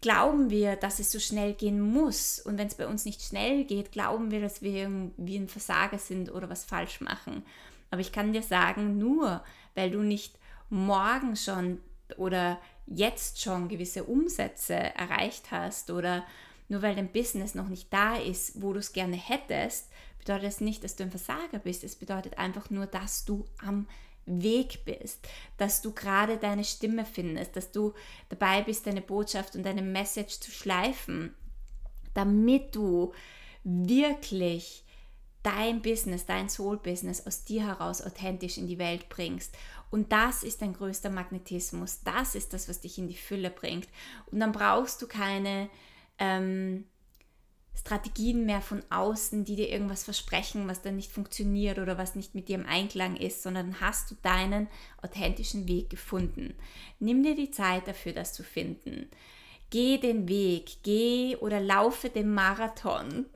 glauben 0.00 0.50
wir, 0.50 0.76
dass 0.76 0.98
es 0.98 1.12
so 1.12 1.18
schnell 1.18 1.54
gehen 1.54 1.80
muss. 1.80 2.40
Und 2.40 2.58
wenn 2.58 2.66
es 2.66 2.74
bei 2.74 2.86
uns 2.86 3.04
nicht 3.04 3.22
schnell 3.22 3.64
geht, 3.64 3.92
glauben 3.92 4.30
wir, 4.30 4.40
dass 4.40 4.62
wir 4.62 4.90
wie 5.16 5.36
ein 5.36 5.48
Versager 5.48 5.98
sind 5.98 6.32
oder 6.32 6.48
was 6.48 6.64
falsch 6.64 7.00
machen. 7.00 7.42
Aber 7.90 8.00
ich 8.00 8.12
kann 8.12 8.32
dir 8.32 8.42
sagen, 8.42 8.98
nur 8.98 9.42
weil 9.74 9.90
du 9.90 10.00
nicht 10.00 10.38
morgen 10.68 11.36
schon 11.36 11.80
oder 12.16 12.58
jetzt 12.86 13.40
schon 13.40 13.68
gewisse 13.68 14.04
Umsätze 14.04 14.74
erreicht 14.74 15.50
hast 15.50 15.90
oder 15.90 16.24
nur 16.68 16.82
weil 16.82 16.94
dein 16.94 17.12
Business 17.12 17.54
noch 17.54 17.68
nicht 17.68 17.92
da 17.92 18.16
ist, 18.16 18.62
wo 18.62 18.72
du 18.72 18.78
es 18.78 18.92
gerne 18.92 19.16
hättest, 19.16 19.90
bedeutet 20.18 20.44
das 20.44 20.60
nicht, 20.60 20.84
dass 20.84 20.96
du 20.96 21.04
ein 21.04 21.10
Versager 21.10 21.58
bist. 21.58 21.82
Es 21.82 21.96
bedeutet 21.96 22.38
einfach 22.38 22.70
nur, 22.70 22.86
dass 22.86 23.24
du 23.24 23.44
am 23.58 23.86
Weg 24.30 24.84
bist, 24.84 25.26
dass 25.56 25.82
du 25.82 25.92
gerade 25.92 26.36
deine 26.36 26.64
Stimme 26.64 27.04
findest, 27.04 27.56
dass 27.56 27.72
du 27.72 27.94
dabei 28.28 28.62
bist, 28.62 28.86
deine 28.86 29.02
Botschaft 29.02 29.56
und 29.56 29.64
deine 29.64 29.82
Message 29.82 30.40
zu 30.40 30.50
schleifen, 30.50 31.34
damit 32.14 32.74
du 32.74 33.12
wirklich 33.64 34.84
dein 35.42 35.80
Business, 35.80 36.26
dein 36.26 36.48
Soul-Business 36.48 37.26
aus 37.26 37.44
dir 37.44 37.66
heraus 37.66 38.02
authentisch 38.02 38.58
in 38.58 38.66
die 38.66 38.78
Welt 38.78 39.08
bringst. 39.08 39.56
Und 39.90 40.12
das 40.12 40.42
ist 40.42 40.62
dein 40.62 40.74
größter 40.74 41.10
Magnetismus. 41.10 42.00
Das 42.04 42.34
ist 42.34 42.52
das, 42.52 42.68
was 42.68 42.80
dich 42.80 42.98
in 42.98 43.08
die 43.08 43.16
Fülle 43.16 43.50
bringt. 43.50 43.88
Und 44.30 44.40
dann 44.40 44.52
brauchst 44.52 45.00
du 45.02 45.06
keine 45.06 45.68
ähm, 46.18 46.84
Strategien 47.74 48.46
mehr 48.46 48.60
von 48.60 48.82
außen, 48.90 49.44
die 49.44 49.56
dir 49.56 49.68
irgendwas 49.70 50.04
versprechen, 50.04 50.68
was 50.68 50.82
dann 50.82 50.96
nicht 50.96 51.12
funktioniert 51.12 51.78
oder 51.78 51.98
was 51.98 52.14
nicht 52.14 52.34
mit 52.34 52.48
dir 52.48 52.56
im 52.56 52.66
Einklang 52.66 53.16
ist, 53.16 53.42
sondern 53.42 53.80
hast 53.80 54.10
du 54.10 54.16
deinen 54.22 54.68
authentischen 55.02 55.66
Weg 55.66 55.88
gefunden. 55.88 56.54
Nimm 56.98 57.22
dir 57.22 57.34
die 57.34 57.50
Zeit 57.50 57.88
dafür, 57.88 58.12
das 58.12 58.32
zu 58.32 58.42
finden. 58.42 59.08
Geh 59.70 59.98
den 59.98 60.28
Weg, 60.28 60.78
geh 60.82 61.36
oder 61.36 61.60
laufe 61.60 62.10
den 62.10 62.34
Marathon 62.34 63.26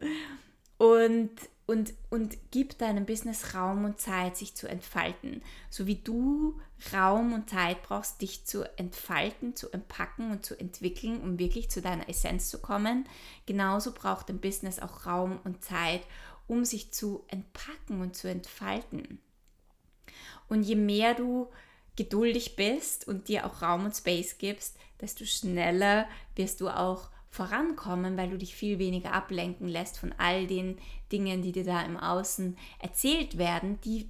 und 0.79 1.31
und, 1.67 1.95
und 2.11 2.37
gib 2.51 2.79
deinem 2.79 3.07
Business 3.07 3.55
Raum 3.55 3.85
und 3.85 3.99
Zeit, 3.99 4.37
sich 4.37 4.55
zu 4.55 4.69
entfalten. 4.69 5.43
So 5.71 5.87
wie 5.87 5.97
du 5.97 6.61
Raum 6.93 7.33
und 7.33 7.49
Zeit 7.49 7.83
brauchst, 7.83 8.21
dich 8.21 8.45
zu 8.45 8.65
entfalten, 8.79 9.57
zu 9.57 9.71
entpacken 9.73 10.31
und 10.31 10.45
zu 10.45 10.59
entwickeln, 10.59 11.21
um 11.23 11.39
wirklich 11.39 11.71
zu 11.71 11.81
deiner 11.81 12.09
Essenz 12.09 12.51
zu 12.51 12.59
kommen, 12.61 13.09
genauso 13.47 13.93
braucht 13.93 14.29
dein 14.29 14.41
Business 14.41 14.79
auch 14.79 15.07
Raum 15.07 15.41
und 15.45 15.65
Zeit, 15.65 16.03
um 16.47 16.67
sich 16.67 16.93
zu 16.93 17.25
entpacken 17.29 18.03
und 18.03 18.15
zu 18.15 18.29
entfalten. 18.29 19.19
Und 20.49 20.63
je 20.63 20.77
mehr 20.77 21.15
du 21.15 21.49
geduldig 21.97 22.57
bist 22.57 23.09
und 23.09 23.29
dir 23.29 23.47
auch 23.47 23.63
Raum 23.63 23.87
und 23.87 23.97
Space 23.97 24.37
gibst, 24.37 24.77
desto 25.01 25.25
schneller 25.25 26.07
wirst 26.35 26.61
du 26.61 26.69
auch 26.69 27.09
vorankommen, 27.35 28.17
weil 28.17 28.31
du 28.31 28.39
dich 28.39 28.55
viel 28.55 28.79
weniger 28.79 29.13
ablenken 29.13 29.67
lässt 29.67 29.99
von 29.99 30.15
all 30.19 30.47
den 30.47 30.79
Dingen, 31.11 31.43
die 31.43 31.51
dir 31.51 31.65
da 31.65 31.83
im 31.83 31.97
Außen 31.97 32.57
erzählt 32.79 33.39
werden, 33.39 33.81
die 33.81 34.09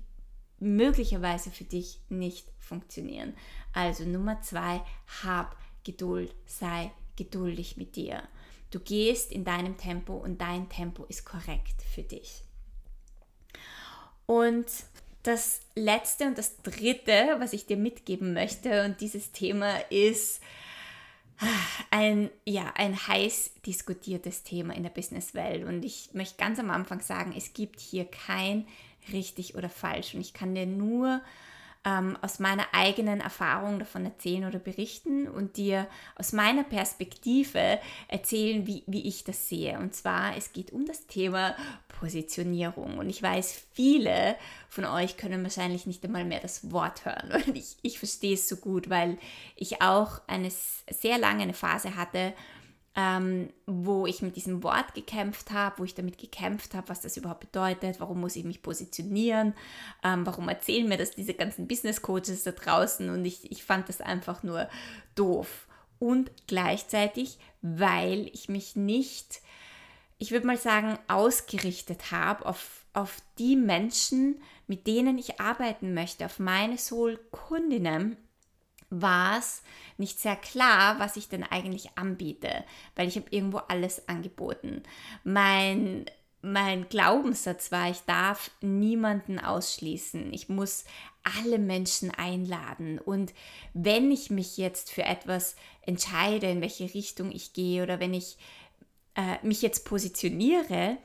möglicherweise 0.59 1.51
für 1.51 1.65
dich 1.65 2.01
nicht 2.11 2.47
funktionieren. 2.59 3.33
Also 3.73 4.05
Nummer 4.05 4.43
zwei, 4.43 4.83
hab 5.23 5.57
Geduld, 5.85 6.35
sei 6.45 6.91
geduldig 7.17 7.79
mit 7.79 7.97
dir. 7.97 8.23
Du 8.71 8.79
gehst 8.79 9.33
in 9.33 9.45
deinem 9.45 9.79
Tempo 9.79 10.13
und 10.15 10.43
dein 10.43 10.69
Tempo 10.69 11.05
ist 11.05 11.25
korrekt 11.25 11.81
für 11.95 12.03
dich. 12.03 12.43
Und 14.27 14.67
das 15.23 15.63
letzte 15.75 16.27
und 16.27 16.37
das 16.37 16.61
dritte, 16.61 17.37
was 17.39 17.55
ich 17.55 17.65
dir 17.65 17.79
mitgeben 17.79 18.35
möchte, 18.35 18.85
und 18.85 19.01
dieses 19.01 19.33
Thema 19.33 19.79
ist, 19.91 20.43
ein, 21.91 22.31
ja, 22.45 22.73
ein 22.77 23.07
heiß 23.07 23.53
diskutiertes 23.67 24.43
Thema 24.43 24.75
in 24.75 24.83
der 24.83 24.91
Businesswelt. 24.91 25.65
Und 25.65 25.85
ich 25.85 26.11
möchte 26.13 26.37
ganz 26.37 26.59
am 26.59 26.71
Anfang 26.71 27.01
sagen, 27.01 27.35
es 27.37 27.53
gibt 27.53 27.81
hier 27.81 28.05
kein 28.05 28.67
richtig 29.13 29.55
oder 29.55 29.69
falsch. 29.69 30.15
Und 30.15 30.21
ich 30.21 30.33
kann 30.33 30.55
dir 30.55 30.67
nur 30.67 31.21
ähm, 31.85 32.17
aus 32.23 32.39
meiner 32.39 32.67
eigenen 32.73 33.21
Erfahrung 33.21 33.79
davon 33.79 34.05
erzählen 34.05 34.47
oder 34.47 34.59
berichten 34.59 35.29
und 35.29 35.57
dir 35.57 35.87
aus 36.17 36.33
meiner 36.33 36.65
Perspektive 36.65 37.79
erzählen, 38.09 38.67
wie, 38.67 38.83
wie 38.87 39.07
ich 39.07 39.25
das 39.25 39.49
sehe. 39.49 39.79
Und 39.79 39.95
zwar, 39.95 40.37
es 40.37 40.53
geht 40.53 40.73
um 40.73 40.87
das 40.87 41.07
Thema 41.07 41.55
Positionierung. 42.05 42.99
Und 42.99 43.09
ich 43.09 43.23
weiß, 43.23 43.65
viele 43.73 44.37
von 44.69 44.85
euch 44.85 45.17
können 45.17 45.43
wahrscheinlich 45.43 45.87
nicht 45.87 46.05
einmal 46.05 46.27
mehr 46.27 46.41
das 46.41 46.71
Wort 46.71 47.07
hören. 47.07 47.33
Und 47.47 47.57
ich, 47.57 47.77
ich 47.81 47.99
verstehe 47.99 48.35
es 48.35 48.47
so 48.47 48.57
gut, 48.57 48.91
weil 48.91 49.17
ich 49.57 49.81
auch 49.81 50.21
eine 50.27 50.51
sehr 50.51 51.17
lange 51.17 51.45
eine 51.45 51.55
Phase 51.55 51.97
hatte, 51.97 52.35
ähm, 52.95 53.49
wo 53.67 54.07
ich 54.07 54.21
mit 54.21 54.37
diesem 54.37 54.63
Wort 54.63 54.95
gekämpft 54.95 55.51
habe, 55.51 55.79
wo 55.79 55.85
ich 55.85 55.95
damit 55.95 56.19
gekämpft 56.19 56.75
habe, 56.75 56.91
was 56.91 57.01
das 57.01 57.17
überhaupt 57.17 57.41
bedeutet, 57.41 57.99
warum 58.01 58.21
muss 58.21 58.37
ich 58.37 58.45
mich 58.45 58.63
positionieren, 58.63 59.55
ähm, 60.05 60.27
warum 60.27 60.49
erzählen 60.49 60.87
mir 60.87 60.99
das 60.99 61.11
diese 61.11 61.35
ganzen 61.35 61.67
Business 61.67 62.03
Coaches 62.03 62.45
da 62.45 62.53
draußen 62.53 63.09
und 63.09 63.25
ich, 63.25 63.51
ich 63.51 63.65
fand 63.65 63.89
das 63.89 64.01
einfach 64.01 64.43
nur 64.43 64.69
doof. 65.15 65.67
Und 65.99 66.31
gleichzeitig, 66.47 67.39
weil 67.63 68.31
ich 68.35 68.49
mich 68.49 68.77
nicht, 68.77 69.41
ich 70.25 70.31
würde 70.31 70.47
mal 70.47 70.57
sagen, 70.57 70.99
ausgerichtet 71.07 72.11
habe 72.11 72.47
auf, 72.47 72.87
auf 72.95 73.19
die 73.39 73.57
Menschen, 73.57 74.41
mit 74.67 74.87
denen 74.87 75.19
ich 75.19 75.39
arbeiten 75.39 75.93
möchte, 75.93 76.25
auf 76.25 76.39
meine 76.39 76.79
Soul-Kundinnen, 76.79 78.17
war 78.89 79.39
es 79.39 79.63
nicht 79.99 80.19
sehr 80.19 80.37
klar, 80.37 80.99
was 80.99 81.19
ich 81.19 81.29
denn 81.29 81.43
eigentlich 81.43 81.99
anbiete, 81.99 82.65
weil 82.97 83.07
ich 83.07 83.17
habe 83.17 83.27
irgendwo 83.29 83.59
alles 83.59 84.09
angeboten. 84.09 84.83
Mein 85.25 86.07
mein 86.41 86.91
Glaubenssatz 86.91 87.73
war, 87.73 87.91
ich 87.91 88.01
darf 88.01 88.51
niemanden 88.61 89.39
ausschließen. 89.39 90.31
Ich 90.35 90.51
muss 90.51 90.85
alle 91.23 91.59
Menschen 91.59 92.11
einladen. 92.11 92.99
Und 92.99 93.33
wenn 93.73 94.11
ich 94.13 94.29
mich 94.29 94.59
jetzt 94.59 94.93
für 94.93 95.05
etwas 95.05 95.57
entscheide, 95.81 96.51
in 96.51 96.61
welche 96.61 96.93
Richtung 96.93 97.33
ich 97.33 97.55
gehe 97.55 97.83
oder 97.83 97.99
wenn 97.99 98.13
ich 98.13 98.37
äh, 99.17 99.45
mich 99.47 99.63
jetzt 99.63 99.85
positioniere, 99.85 100.99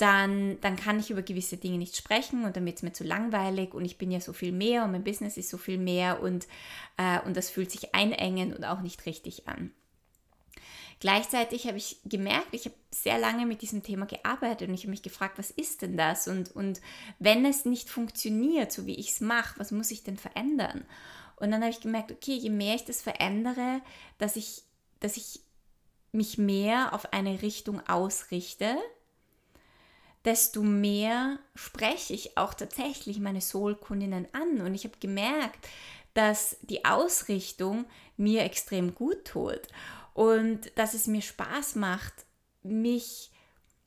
dann, 0.00 0.58
dann 0.62 0.76
kann 0.76 0.98
ich 0.98 1.10
über 1.10 1.22
gewisse 1.22 1.58
Dinge 1.58 1.76
nicht 1.76 1.96
sprechen 1.96 2.44
und 2.44 2.56
dann 2.56 2.64
wird 2.64 2.76
es 2.76 2.82
mir 2.82 2.92
zu 2.92 3.04
langweilig 3.04 3.74
und 3.74 3.84
ich 3.84 3.98
bin 3.98 4.10
ja 4.10 4.20
so 4.20 4.32
viel 4.32 4.52
mehr 4.52 4.84
und 4.84 4.92
mein 4.92 5.04
Business 5.04 5.36
ist 5.36 5.50
so 5.50 5.58
viel 5.58 5.78
mehr 5.78 6.22
und, 6.22 6.48
äh, 6.96 7.20
und 7.20 7.36
das 7.36 7.50
fühlt 7.50 7.70
sich 7.70 7.94
einengend 7.94 8.56
und 8.56 8.64
auch 8.64 8.80
nicht 8.80 9.04
richtig 9.04 9.46
an. 9.46 9.72
Gleichzeitig 11.00 11.66
habe 11.66 11.78
ich 11.78 11.98
gemerkt, 12.04 12.48
ich 12.52 12.66
habe 12.66 12.74
sehr 12.90 13.18
lange 13.18 13.46
mit 13.46 13.62
diesem 13.62 13.82
Thema 13.82 14.04
gearbeitet 14.04 14.68
und 14.68 14.74
ich 14.74 14.82
habe 14.82 14.90
mich 14.90 15.02
gefragt, 15.02 15.38
was 15.38 15.50
ist 15.50 15.80
denn 15.80 15.96
das? 15.96 16.28
Und, 16.28 16.54
und 16.54 16.80
wenn 17.18 17.46
es 17.46 17.64
nicht 17.64 17.88
funktioniert, 17.88 18.70
so 18.70 18.86
wie 18.86 18.96
ich 18.96 19.10
es 19.10 19.20
mache, 19.20 19.58
was 19.58 19.70
muss 19.70 19.90
ich 19.90 20.04
denn 20.04 20.18
verändern? 20.18 20.84
Und 21.36 21.50
dann 21.50 21.62
habe 21.62 21.70
ich 21.70 21.80
gemerkt, 21.80 22.12
okay, 22.12 22.34
je 22.34 22.50
mehr 22.50 22.74
ich 22.74 22.84
das 22.84 23.00
verändere, 23.00 23.80
dass 24.18 24.36
ich, 24.36 24.62
dass 25.00 25.16
ich 25.16 25.40
mich 26.12 26.38
mehr 26.38 26.92
auf 26.92 27.12
eine 27.12 27.42
Richtung 27.42 27.80
ausrichte, 27.88 28.76
desto 30.24 30.62
mehr 30.62 31.38
spreche 31.54 32.12
ich 32.12 32.36
auch 32.36 32.54
tatsächlich 32.54 33.20
meine 33.20 33.40
Soul-Kundinnen 33.40 34.28
an. 34.32 34.60
Und 34.60 34.74
ich 34.74 34.84
habe 34.84 34.98
gemerkt, 35.00 35.68
dass 36.14 36.58
die 36.62 36.84
Ausrichtung 36.84 37.86
mir 38.16 38.42
extrem 38.42 38.94
gut 38.94 39.24
tut 39.24 39.62
und 40.14 40.70
dass 40.76 40.94
es 40.94 41.06
mir 41.06 41.22
Spaß 41.22 41.76
macht, 41.76 42.12
mich 42.62 43.30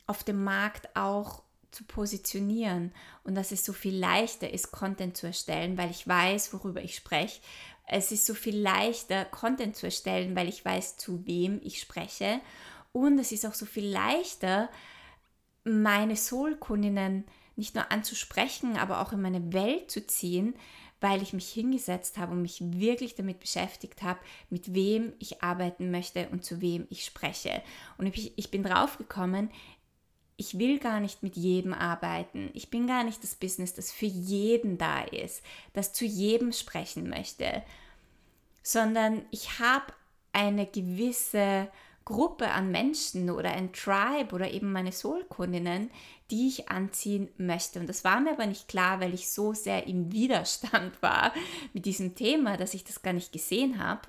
auf 0.07 0.23
dem 0.23 0.43
Markt 0.43 0.95
auch 0.95 1.42
zu 1.73 1.83
positionieren 1.83 2.93
und 3.23 3.35
dass 3.35 3.51
es 3.51 3.65
so 3.65 3.73
viel 3.73 3.97
leichter 3.97 4.51
ist, 4.51 4.71
Content 4.71 5.17
zu 5.17 5.27
erstellen, 5.27 5.77
weil 5.77 5.91
ich 5.91 6.07
weiß, 6.07 6.53
worüber 6.53 6.81
ich 6.81 6.95
spreche. 6.95 7.41
Es 7.85 8.11
ist 8.11 8.25
so 8.25 8.33
viel 8.33 8.57
leichter, 8.57 9.25
Content 9.25 9.75
zu 9.75 9.87
erstellen, 9.87 10.35
weil 10.35 10.47
ich 10.47 10.63
weiß, 10.63 10.97
zu 10.97 11.25
wem 11.25 11.59
ich 11.63 11.81
spreche. 11.81 12.39
Und 12.91 13.19
es 13.19 13.31
ist 13.31 13.45
auch 13.45 13.53
so 13.53 13.65
viel 13.65 13.87
leichter, 13.87 14.69
meine 15.63 16.15
Soul-Kundinnen 16.15 17.25
nicht 17.55 17.75
nur 17.75 17.91
anzusprechen, 17.91 18.77
aber 18.77 19.01
auch 19.01 19.13
in 19.13 19.21
meine 19.21 19.53
Welt 19.53 19.91
zu 19.91 20.05
ziehen, 20.05 20.55
weil 21.03 21.21
ich 21.21 21.33
mich 21.33 21.49
hingesetzt 21.49 22.17
habe 22.17 22.31
und 22.31 22.41
mich 22.41 22.61
wirklich 22.61 23.15
damit 23.15 23.41
beschäftigt 23.41 24.03
habe, 24.03 24.19
mit 24.49 24.73
wem 24.73 25.11
ich 25.19 25.43
arbeiten 25.43 25.91
möchte 25.91 26.29
und 26.29 26.45
zu 26.45 26.61
wem 26.61 26.87
ich 26.89 27.03
spreche. 27.03 27.61
Und 27.97 28.07
ich, 28.07 28.37
ich 28.37 28.51
bin 28.51 28.63
drauf 28.63 28.97
gekommen, 28.97 29.51
ich 30.37 30.57
will 30.57 30.79
gar 30.79 30.99
nicht 30.99 31.23
mit 31.23 31.35
jedem 31.35 31.73
arbeiten. 31.73 32.49
Ich 32.53 32.69
bin 32.69 32.87
gar 32.87 33.03
nicht 33.03 33.23
das 33.23 33.35
Business, 33.35 33.73
das 33.73 33.91
für 33.91 34.05
jeden 34.05 34.77
da 34.77 35.01
ist, 35.01 35.43
das 35.73 35.93
zu 35.93 36.05
jedem 36.05 36.51
sprechen 36.51 37.09
möchte, 37.09 37.63
sondern 38.63 39.25
ich 39.31 39.59
habe 39.59 39.93
eine 40.31 40.65
gewisse 40.65 41.69
Gruppe 42.05 42.49
an 42.49 42.71
Menschen 42.71 43.29
oder 43.29 43.51
ein 43.51 43.71
Tribe 43.71 44.33
oder 44.33 44.51
eben 44.51 44.71
meine 44.71 44.91
Soul-Kundinnen, 44.91 45.89
die 46.31 46.47
ich 46.47 46.69
anziehen 46.69 47.29
möchte. 47.37 47.79
Und 47.79 47.87
das 47.87 48.03
war 48.03 48.19
mir 48.19 48.31
aber 48.31 48.45
nicht 48.45 48.67
klar, 48.67 48.99
weil 48.99 49.13
ich 49.13 49.29
so 49.29 49.53
sehr 49.53 49.87
im 49.87 50.11
Widerstand 50.11 51.01
war 51.01 51.33
mit 51.73 51.85
diesem 51.85 52.15
Thema, 52.15 52.57
dass 52.57 52.73
ich 52.73 52.83
das 52.83 53.01
gar 53.01 53.13
nicht 53.13 53.31
gesehen 53.31 53.79
habe. 53.79 54.07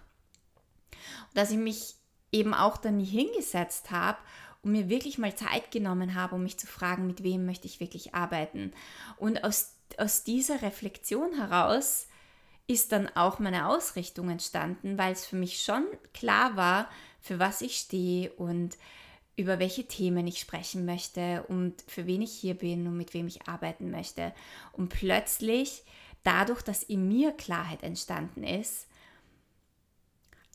Und 1.29 1.37
dass 1.37 1.51
ich 1.51 1.59
mich 1.59 1.95
eben 2.33 2.55
auch 2.55 2.79
dann 2.79 2.97
nie 2.97 3.05
hingesetzt 3.05 3.91
habe 3.91 4.19
und 4.65 4.73
mir 4.73 4.89
wirklich 4.89 5.19
mal 5.19 5.35
Zeit 5.37 5.71
genommen 5.71 6.15
habe, 6.15 6.35
um 6.35 6.43
mich 6.43 6.59
zu 6.59 6.67
fragen, 6.67 7.07
mit 7.07 7.23
wem 7.23 7.47
möchte 7.47 7.67
ich 7.67 7.81
wirklich 7.81 8.15
arbeiten. 8.15 8.73
Und 9.19 9.45
aus, 9.45 9.75
aus 9.99 10.25
dieser 10.25 10.63
Reflexion 10.63 11.35
heraus 11.35 12.09
ist 12.67 12.93
dann 12.93 13.09
auch 13.15 13.39
meine 13.39 13.69
Ausrichtung 13.69 14.31
entstanden, 14.31 14.97
weil 14.97 15.13
es 15.13 15.27
für 15.27 15.37
mich 15.37 15.63
schon 15.63 15.85
klar 16.15 16.57
war, 16.57 16.89
für 17.21 17.39
was 17.39 17.61
ich 17.61 17.77
stehe 17.77 18.33
und 18.33 18.77
über 19.37 19.59
welche 19.59 19.85
Themen 19.87 20.27
ich 20.27 20.41
sprechen 20.41 20.85
möchte 20.87 21.45
und 21.49 21.83
für 21.87 22.07
wen 22.07 22.23
ich 22.23 22.33
hier 22.33 22.55
bin 22.55 22.87
und 22.87 22.97
mit 22.97 23.15
wem 23.15 23.27
ich 23.27 23.49
arbeiten 23.49 23.91
möchte. 23.91 24.33
Und 24.73 24.89
plötzlich, 24.89 25.83
dadurch, 26.23 26.63
dass 26.63 26.83
in 26.83 27.09
mir 27.09 27.33
Klarheit 27.33 27.83
entstanden 27.83 28.45
ist, 28.45 28.87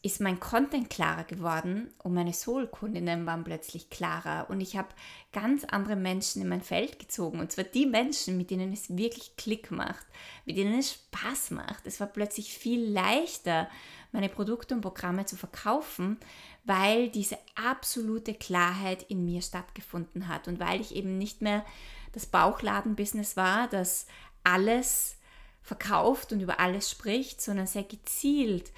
ist 0.02 0.22
mein 0.22 0.40
Content 0.40 0.90
klarer 0.90 1.26
geworden 1.26 1.94
und 2.04 2.14
meine 2.14 2.34
Soul-Kundinnen 2.34 3.26
waren 3.26 3.44
plötzlich 3.44 3.90
klarer. 3.90 4.50
Und 4.50 4.62
ich 4.62 4.78
habe 4.78 4.88
ganz 5.34 5.66
andere 5.66 5.98
Menschen 5.98 6.42
in 6.42 6.48
mein 6.48 6.62
Feld 6.62 7.00
gezogen. 7.00 7.40
Und 7.40 7.52
zwar 7.52 7.66
die 7.66 7.86
Menschen, 7.86 8.38
mit 8.38 8.50
denen 8.50 8.72
es 8.72 8.96
wirklich 8.96 9.36
Klick 9.36 9.72
macht, 9.72 10.06
mit 10.46 10.56
denen 10.56 10.80
es 10.80 10.94
Spaß 10.94 11.52
macht. 11.52 11.86
Es 11.86 12.00
war 12.00 12.08
plötzlich 12.08 12.54
viel 12.54 12.90
leichter, 12.90 13.70
meine 14.14 14.30
Produkte 14.30 14.74
und 14.74 14.82
Programme 14.82 15.26
zu 15.26 15.36
verkaufen, 15.36 16.18
weil 16.64 17.10
diese 17.10 17.38
absolute 17.56 18.34
Klarheit 18.34 19.04
in 19.04 19.26
mir 19.26 19.42
stattgefunden 19.42 20.30
hat. 20.30 20.48
Und 20.48 20.62
weil 20.62 20.80
ich 20.80 20.96
eben 20.96 21.18
nicht 21.18 21.42
mehr 21.42 21.66
das 22.14 22.26
Bauchladen-Business 22.26 23.36
war, 23.36 23.68
das 23.68 24.08
alles 24.46 25.18
verkauft 25.62 26.32
und 26.32 26.40
über 26.40 26.62
alles 26.62 26.90
spricht, 26.90 27.42
sondern 27.42 27.68
sehr 27.68 27.84
gezielt 27.84 28.72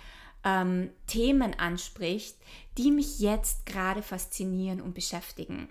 ähm, 0.43 0.89
Themen 1.07 1.53
anspricht, 1.59 2.37
die 2.77 2.91
mich 2.91 3.19
jetzt 3.19 3.65
gerade 3.65 4.01
faszinieren 4.01 4.81
und 4.81 4.93
beschäftigen. 4.93 5.69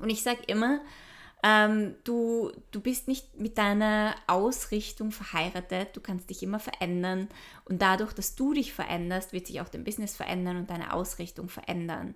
Und 0.00 0.10
ich 0.10 0.22
sage 0.22 0.42
immer, 0.46 0.80
ähm, 1.42 1.96
du, 2.04 2.50
du 2.70 2.80
bist 2.80 3.06
nicht 3.06 3.38
mit 3.38 3.58
deiner 3.58 4.14
Ausrichtung 4.26 5.12
verheiratet, 5.12 5.94
du 5.94 6.00
kannst 6.00 6.30
dich 6.30 6.42
immer 6.42 6.58
verändern 6.58 7.28
und 7.66 7.82
dadurch, 7.82 8.14
dass 8.14 8.34
du 8.34 8.54
dich 8.54 8.72
veränderst, 8.72 9.34
wird 9.34 9.46
sich 9.46 9.60
auch 9.60 9.68
dein 9.68 9.84
Business 9.84 10.16
verändern 10.16 10.56
und 10.56 10.70
deine 10.70 10.94
Ausrichtung 10.94 11.50
verändern. 11.50 12.14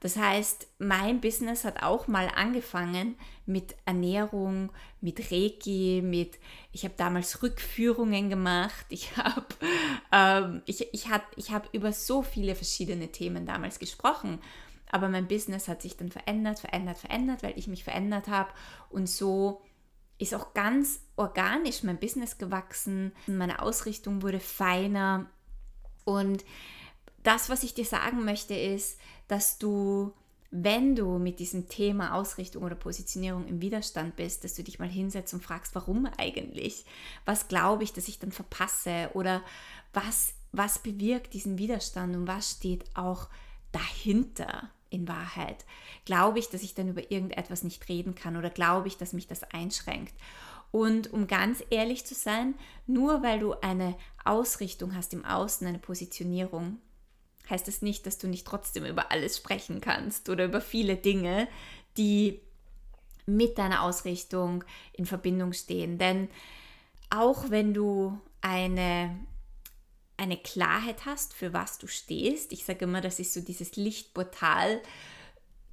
Das 0.00 0.16
heißt, 0.16 0.66
mein 0.78 1.20
Business 1.20 1.64
hat 1.64 1.82
auch 1.82 2.08
mal 2.08 2.30
angefangen 2.34 3.16
mit 3.44 3.76
Ernährung, 3.84 4.72
mit 5.02 5.30
Reiki, 5.30 6.00
mit, 6.02 6.38
ich 6.72 6.84
habe 6.84 6.94
damals 6.96 7.42
Rückführungen 7.42 8.30
gemacht, 8.30 8.86
ich 8.88 9.14
habe 9.18 9.46
ähm, 10.10 10.62
ich, 10.64 10.92
ich 10.94 11.08
hab, 11.10 11.24
ich 11.36 11.52
hab 11.52 11.72
über 11.74 11.92
so 11.92 12.22
viele 12.22 12.54
verschiedene 12.54 13.08
Themen 13.08 13.44
damals 13.44 13.78
gesprochen. 13.78 14.40
Aber 14.90 15.08
mein 15.08 15.28
Business 15.28 15.68
hat 15.68 15.82
sich 15.82 15.96
dann 15.96 16.10
verändert, 16.10 16.58
verändert, 16.58 16.98
verändert, 16.98 17.42
weil 17.42 17.56
ich 17.56 17.68
mich 17.68 17.84
verändert 17.84 18.26
habe. 18.26 18.50
Und 18.88 19.08
so 19.08 19.62
ist 20.18 20.34
auch 20.34 20.52
ganz 20.52 21.00
organisch 21.16 21.82
mein 21.82 21.98
Business 21.98 22.38
gewachsen. 22.38 23.12
Meine 23.26 23.62
Ausrichtung 23.62 24.22
wurde 24.22 24.40
feiner. 24.40 25.30
Und 26.04 26.44
das, 27.22 27.48
was 27.48 27.62
ich 27.62 27.74
dir 27.74 27.84
sagen 27.84 28.24
möchte, 28.24 28.54
ist, 28.54 28.98
dass 29.28 29.58
du, 29.58 30.12
wenn 30.50 30.96
du 30.96 31.18
mit 31.18 31.38
diesem 31.38 31.68
Thema 31.68 32.14
Ausrichtung 32.14 32.62
oder 32.62 32.74
Positionierung 32.74 33.46
im 33.46 33.60
Widerstand 33.60 34.16
bist, 34.16 34.44
dass 34.44 34.54
du 34.54 34.62
dich 34.62 34.78
mal 34.78 34.88
hinsetzt 34.88 35.34
und 35.34 35.42
fragst, 35.42 35.74
warum 35.74 36.06
eigentlich? 36.18 36.84
Was 37.24 37.48
glaube 37.48 37.84
ich, 37.84 37.92
dass 37.92 38.08
ich 38.08 38.18
dann 38.18 38.32
verpasse? 38.32 39.10
Oder 39.14 39.42
was, 39.92 40.34
was 40.52 40.78
bewirkt 40.78 41.34
diesen 41.34 41.58
Widerstand 41.58 42.16
und 42.16 42.26
was 42.26 42.52
steht 42.52 42.84
auch 42.94 43.28
dahinter 43.72 44.70
in 44.88 45.06
Wahrheit? 45.06 45.64
Glaube 46.04 46.38
ich, 46.38 46.48
dass 46.48 46.62
ich 46.62 46.74
dann 46.74 46.88
über 46.88 47.10
irgendetwas 47.10 47.62
nicht 47.62 47.88
reden 47.88 48.14
kann 48.14 48.36
oder 48.36 48.50
glaube 48.50 48.88
ich, 48.88 48.96
dass 48.96 49.12
mich 49.12 49.26
das 49.26 49.44
einschränkt? 49.44 50.14
Und 50.72 51.12
um 51.12 51.26
ganz 51.26 51.62
ehrlich 51.70 52.06
zu 52.06 52.14
sein, 52.14 52.54
nur 52.86 53.22
weil 53.22 53.40
du 53.40 53.54
eine 53.60 53.96
Ausrichtung 54.24 54.94
hast 54.94 55.12
im 55.12 55.24
Außen, 55.24 55.66
eine 55.66 55.80
Positionierung, 55.80 56.78
heißt 57.50 57.68
es 57.68 57.76
das 57.76 57.82
nicht, 57.82 58.06
dass 58.06 58.18
du 58.18 58.28
nicht 58.28 58.46
trotzdem 58.46 58.84
über 58.84 59.10
alles 59.10 59.36
sprechen 59.36 59.80
kannst 59.80 60.28
oder 60.28 60.44
über 60.44 60.60
viele 60.60 60.96
Dinge, 60.96 61.48
die 61.96 62.40
mit 63.26 63.58
deiner 63.58 63.82
Ausrichtung 63.82 64.64
in 64.92 65.06
Verbindung 65.06 65.52
stehen. 65.52 65.98
Denn 65.98 66.28
auch 67.10 67.50
wenn 67.50 67.74
du 67.74 68.18
eine, 68.40 69.18
eine 70.16 70.36
Klarheit 70.36 71.04
hast, 71.06 71.34
für 71.34 71.52
was 71.52 71.78
du 71.78 71.86
stehst, 71.86 72.52
ich 72.52 72.64
sage 72.64 72.84
immer, 72.84 73.00
das 73.00 73.18
ist 73.18 73.34
so 73.34 73.40
dieses 73.40 73.76
Lichtportal, 73.76 74.80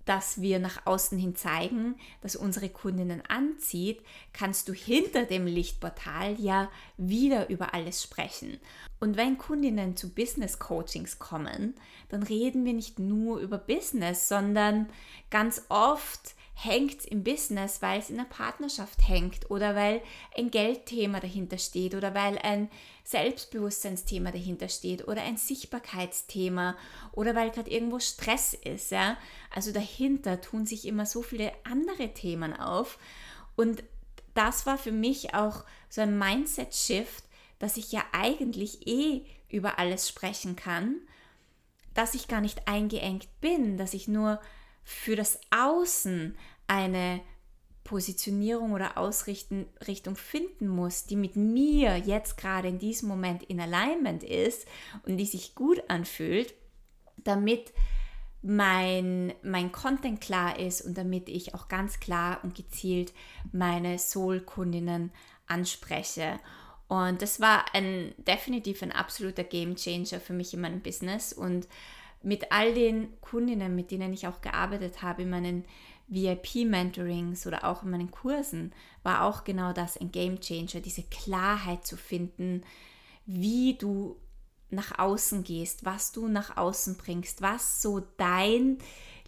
das 0.08 0.42
wir 0.42 0.60
nach 0.60 0.86
außen 0.86 1.18
hin 1.18 1.36
zeigen, 1.36 1.96
das 2.22 2.36
unsere 2.36 2.70
Kundinnen 2.70 3.22
anzieht, 3.28 4.02
kannst 4.34 4.68
du 4.70 4.74
hinter 4.74 5.26
dem 5.26 5.46
Lichtportal 5.46 6.40
ja 6.40 6.70
wieder 6.98 7.50
über 7.50 7.74
alles 7.74 8.02
sprechen. 8.02 8.60
Und 9.00 9.18
wenn 9.18 9.38
Kundinnen 9.38 9.96
zu 9.96 10.10
Business 10.10 10.58
Coachings 10.60 11.20
kommen, 11.20 11.76
dann 12.10 12.24
reden 12.24 12.66
wir 12.66 12.74
nicht 12.74 13.00
nur 13.00 13.40
über 13.40 13.58
Business, 13.58 14.28
sondern 14.28 14.88
ganz 15.30 15.64
oft 15.70 16.36
hängt 16.60 17.02
es 17.02 17.06
im 17.06 17.24
Business, 17.24 17.84
weil 17.84 18.00
es 18.00 18.10
in 18.10 18.18
der 18.18 18.24
Partnerschaft 18.24 19.08
hängt 19.08 19.52
oder 19.52 19.76
weil 19.76 20.02
ein 20.36 20.50
Geldthema 20.50 21.20
dahinter 21.20 21.60
steht 21.60 21.94
oder 21.94 22.16
weil 22.16 22.40
ein 22.40 22.72
Selbstbewusstseinsthema 23.04 24.32
dahinter 24.32 24.68
steht 24.68 25.08
oder 25.08 25.22
ein 25.22 25.38
Sichtbarkeitsthema 25.38 26.76
oder 27.12 27.36
weil 27.36 27.52
gerade 27.52 27.70
irgendwo 27.70 28.00
Stress 28.00 28.56
ist. 28.56 28.90
Ja? 28.90 29.18
Also 29.54 29.72
dahinter 29.72 30.42
tun 30.42 30.66
sich 30.66 30.88
immer 30.88 31.06
so 31.06 31.22
viele 31.22 31.52
andere 31.64 32.12
Themen 32.16 32.60
auf. 32.60 32.98
Und 33.56 33.84
das 34.34 34.66
war 34.66 34.80
für 34.80 34.92
mich 34.92 35.36
auch 35.36 35.64
so 35.90 36.02
ein 36.02 36.18
Mindset-Shift, 36.18 37.24
dass 37.60 37.78
ich 37.78 37.92
ja 37.92 38.04
eigentlich 38.14 38.88
eh 38.88 39.28
über 39.48 39.78
alles 39.78 40.10
sprechen 40.10 40.56
kann, 40.56 40.96
dass 41.94 42.16
ich 42.16 42.28
gar 42.28 42.42
nicht 42.42 42.68
eingeengt 42.68 43.28
bin, 43.42 43.78
dass 43.78 43.94
ich 43.94 44.08
nur 44.08 44.42
für 44.90 45.18
das 45.18 45.38
Außen 45.52 46.34
eine 46.68 47.20
Positionierung 47.84 48.72
oder 48.72 48.98
Ausrichtung 48.98 49.68
finden 50.16 50.70
muss, 50.70 51.04
die 51.04 51.18
mit 51.18 51.36
mir 51.36 51.98
jetzt 51.98 52.38
gerade 52.38 52.70
in 52.70 52.80
diesem 52.80 53.10
Moment 53.10 53.44
in 53.44 53.60
Alignment 53.60 54.24
ist 54.24 54.66
und 55.06 55.18
die 55.18 55.26
sich 55.26 55.56
gut 55.56 55.84
anfühlt, 55.90 56.54
damit 57.18 57.74
mein, 58.42 59.34
mein 59.44 59.74
Content 59.74 60.22
klar 60.22 60.58
ist 60.58 60.80
und 60.80 60.98
damit 60.98 61.28
ich 61.28 61.54
auch 61.54 61.68
ganz 61.68 62.00
klar 62.00 62.40
und 62.44 62.56
gezielt 62.56 63.12
meine 63.52 64.00
Soul-Kundinnen 64.00 65.12
anspreche. 65.48 66.40
Und 66.88 67.22
das 67.22 67.42
war 67.42 67.66
ein 67.74 68.16
definitiv 68.18 68.84
ein 68.84 68.94
absoluter 68.94 69.44
Game 69.44 69.76
Changer 69.76 70.22
für 70.22 70.32
mich 70.32 70.54
in 70.54 70.62
meinem 70.62 70.80
Business 70.80 71.34
und 71.34 71.68
mit 72.28 72.52
all 72.52 72.74
den 72.74 73.20
Kundinnen, 73.22 73.74
mit 73.74 73.90
denen 73.90 74.12
ich 74.12 74.28
auch 74.28 74.42
gearbeitet 74.42 75.02
habe, 75.02 75.22
in 75.22 75.30
meinen 75.30 75.64
VIP-Mentorings 76.10 77.48
oder 77.48 77.64
auch 77.64 77.84
in 77.84 77.90
meinen 77.90 78.12
Kursen, 78.12 78.74
war 79.02 79.24
auch 79.24 79.46
genau 79.46 79.72
das 79.72 79.96
ein 79.96 80.12
Game 80.12 80.42
Changer, 80.42 80.82
diese 80.82 81.04
Klarheit 81.04 81.88
zu 81.88 81.96
finden, 81.96 82.64
wie 83.26 83.78
du 83.78 84.18
nach 84.70 85.00
außen 85.00 85.46
gehst, 85.46 85.86
was 85.86 86.12
du 86.12 86.28
nach 86.28 86.58
außen 86.58 86.98
bringst, 86.98 87.42
was 87.42 87.82
so 87.82 88.02
dein 88.18 88.80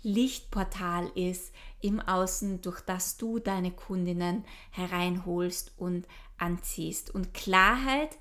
Lichtportal 0.03 1.09
ist 1.15 1.53
im 1.79 2.01
Außen, 2.01 2.59
durch 2.59 2.81
das 2.81 3.15
du 3.15 3.39
deine 3.39 3.71
Kundinnen 3.71 4.43
hereinholst 4.71 5.71
und 5.77 6.05
anziehst. 6.38 7.15
Und 7.15 7.33
Klarheit 7.33 8.17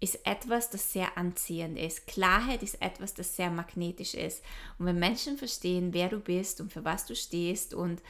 ist 0.00 0.26
etwas, 0.26 0.70
das 0.70 0.92
sehr 0.92 1.16
anziehend 1.16 1.78
ist. 1.78 2.06
Klarheit 2.06 2.62
ist 2.62 2.80
etwas, 2.82 3.14
das 3.14 3.36
sehr 3.36 3.50
magnetisch 3.50 4.14
ist. 4.14 4.42
Und 4.78 4.86
wenn 4.86 4.98
Menschen 4.98 5.38
verstehen, 5.38 5.94
wer 5.94 6.08
du 6.08 6.20
bist 6.20 6.60
und 6.60 6.72
für 6.72 6.84
was 6.84 7.06
du 7.06 7.14
stehst 7.14 7.74
und 7.74 8.02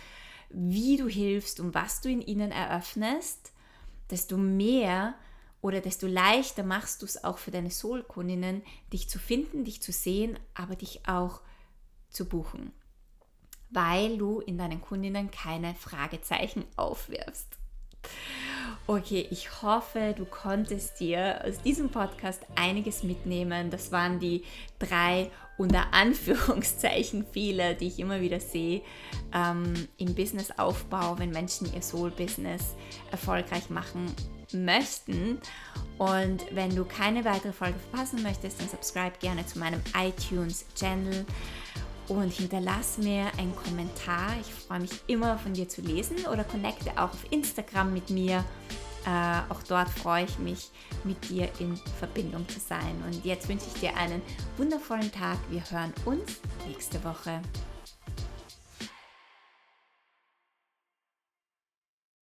wie 0.51 0.97
du 0.97 1.09
hilfst 1.09 1.61
und 1.61 1.75
was 1.75 2.01
du 2.01 2.09
in 2.09 2.21
ihnen 2.21 2.51
eröffnest, 2.51 3.53
desto 4.11 4.37
mehr 4.37 5.15
oder 5.61 5.81
desto 5.81 6.07
leichter 6.07 6.63
machst 6.63 7.03
du 7.03 7.07
es 7.07 7.25
auch 7.25 7.39
für 7.39 7.51
deine 7.51 7.71
Soul-Kundinnen, 7.71 8.63
dich 8.93 9.09
zu 9.09 9.19
finden, 9.19 9.65
dich 9.65 9.81
zu 9.81 9.93
sehen, 9.93 10.39
aber 10.53 10.77
dich 10.77 11.09
auch 11.09 11.41
zu 12.11 12.29
buchen, 12.29 12.73
weil 13.71 14.19
du 14.19 14.41
in 14.41 14.59
deinen 14.59 14.81
Kundinnen 14.81 15.31
keine 15.31 15.75
Fragezeichen 15.75 16.65
aufwirfst. 16.77 17.59
Okay, 18.87 19.27
ich 19.31 19.63
hoffe, 19.63 20.15
du 20.15 20.27
konntest 20.27 21.01
dir 21.01 21.43
aus 21.47 21.63
diesem 21.63 21.89
Podcast 21.89 22.43
einiges 22.55 23.03
mitnehmen. 23.03 23.71
Das 23.71 23.93
waren 23.93 24.19
die 24.21 24.45
drei 24.79 25.31
unter 25.57 25.87
Anführungszeichen 25.95 27.25
viele, 27.33 27.77
die 27.77 27.87
ich 27.87 27.99
immer 27.99 28.21
wieder 28.21 28.41
sehe 28.41 28.83
ähm, 29.33 29.73
im 29.97 30.15
Businessaufbau, 30.15 31.19
wenn 31.19 31.31
Menschen 31.31 31.73
ihr 31.73 31.81
Soul-Business 31.81 32.75
erfolgreich 33.11 33.71
machen 33.71 34.15
möchten. 34.53 35.39
Und 35.97 36.45
wenn 36.51 36.77
du 36.77 36.85
keine 36.85 37.25
weitere 37.25 37.53
Folge 37.53 37.79
verpassen 37.91 38.23
möchtest, 38.23 38.61
dann 38.61 38.69
subscribe 38.69 39.19
gerne 39.19 39.47
zu 39.47 39.59
meinem 39.61 39.81
iTunes-Channel 39.99 41.25
und 42.09 42.33
hinterlass 42.33 42.99
mir 42.99 43.27
einen 43.39 43.55
Kommentar. 43.57 44.35
Ich 44.41 44.53
freue 44.53 44.81
mich 44.81 44.93
immer 45.07 45.39
von 45.39 45.55
dir 45.55 45.69
zu 45.69 45.81
lesen 45.81 46.17
oder 46.31 46.45
connecte 46.45 46.93
auch 46.93 47.13
auf 47.13 47.25
Instagram 47.31 47.93
mit 47.93 48.11
mir. 48.11 48.45
Äh, 49.07 49.53
auch 49.53 49.63
dort 49.69 49.91
freue 49.91 50.25
ich 50.25 50.39
mich, 50.39 50.71
mit 51.05 51.29
dir 51.29 51.49
in 51.59 51.77
Verbindung 51.99 52.49
zu 52.49 52.59
sein. 52.59 53.03
Und 53.07 53.25
jetzt 53.25 53.49
wünsche 53.49 53.67
ich 53.75 53.81
dir 53.81 53.97
einen 53.97 54.23
wundervollen 54.57 55.13
Tag. 55.13 55.39
Wir 55.51 55.63
hören 55.71 55.93
uns 56.07 56.41
nächste 56.67 57.03
Woche. 57.05 57.43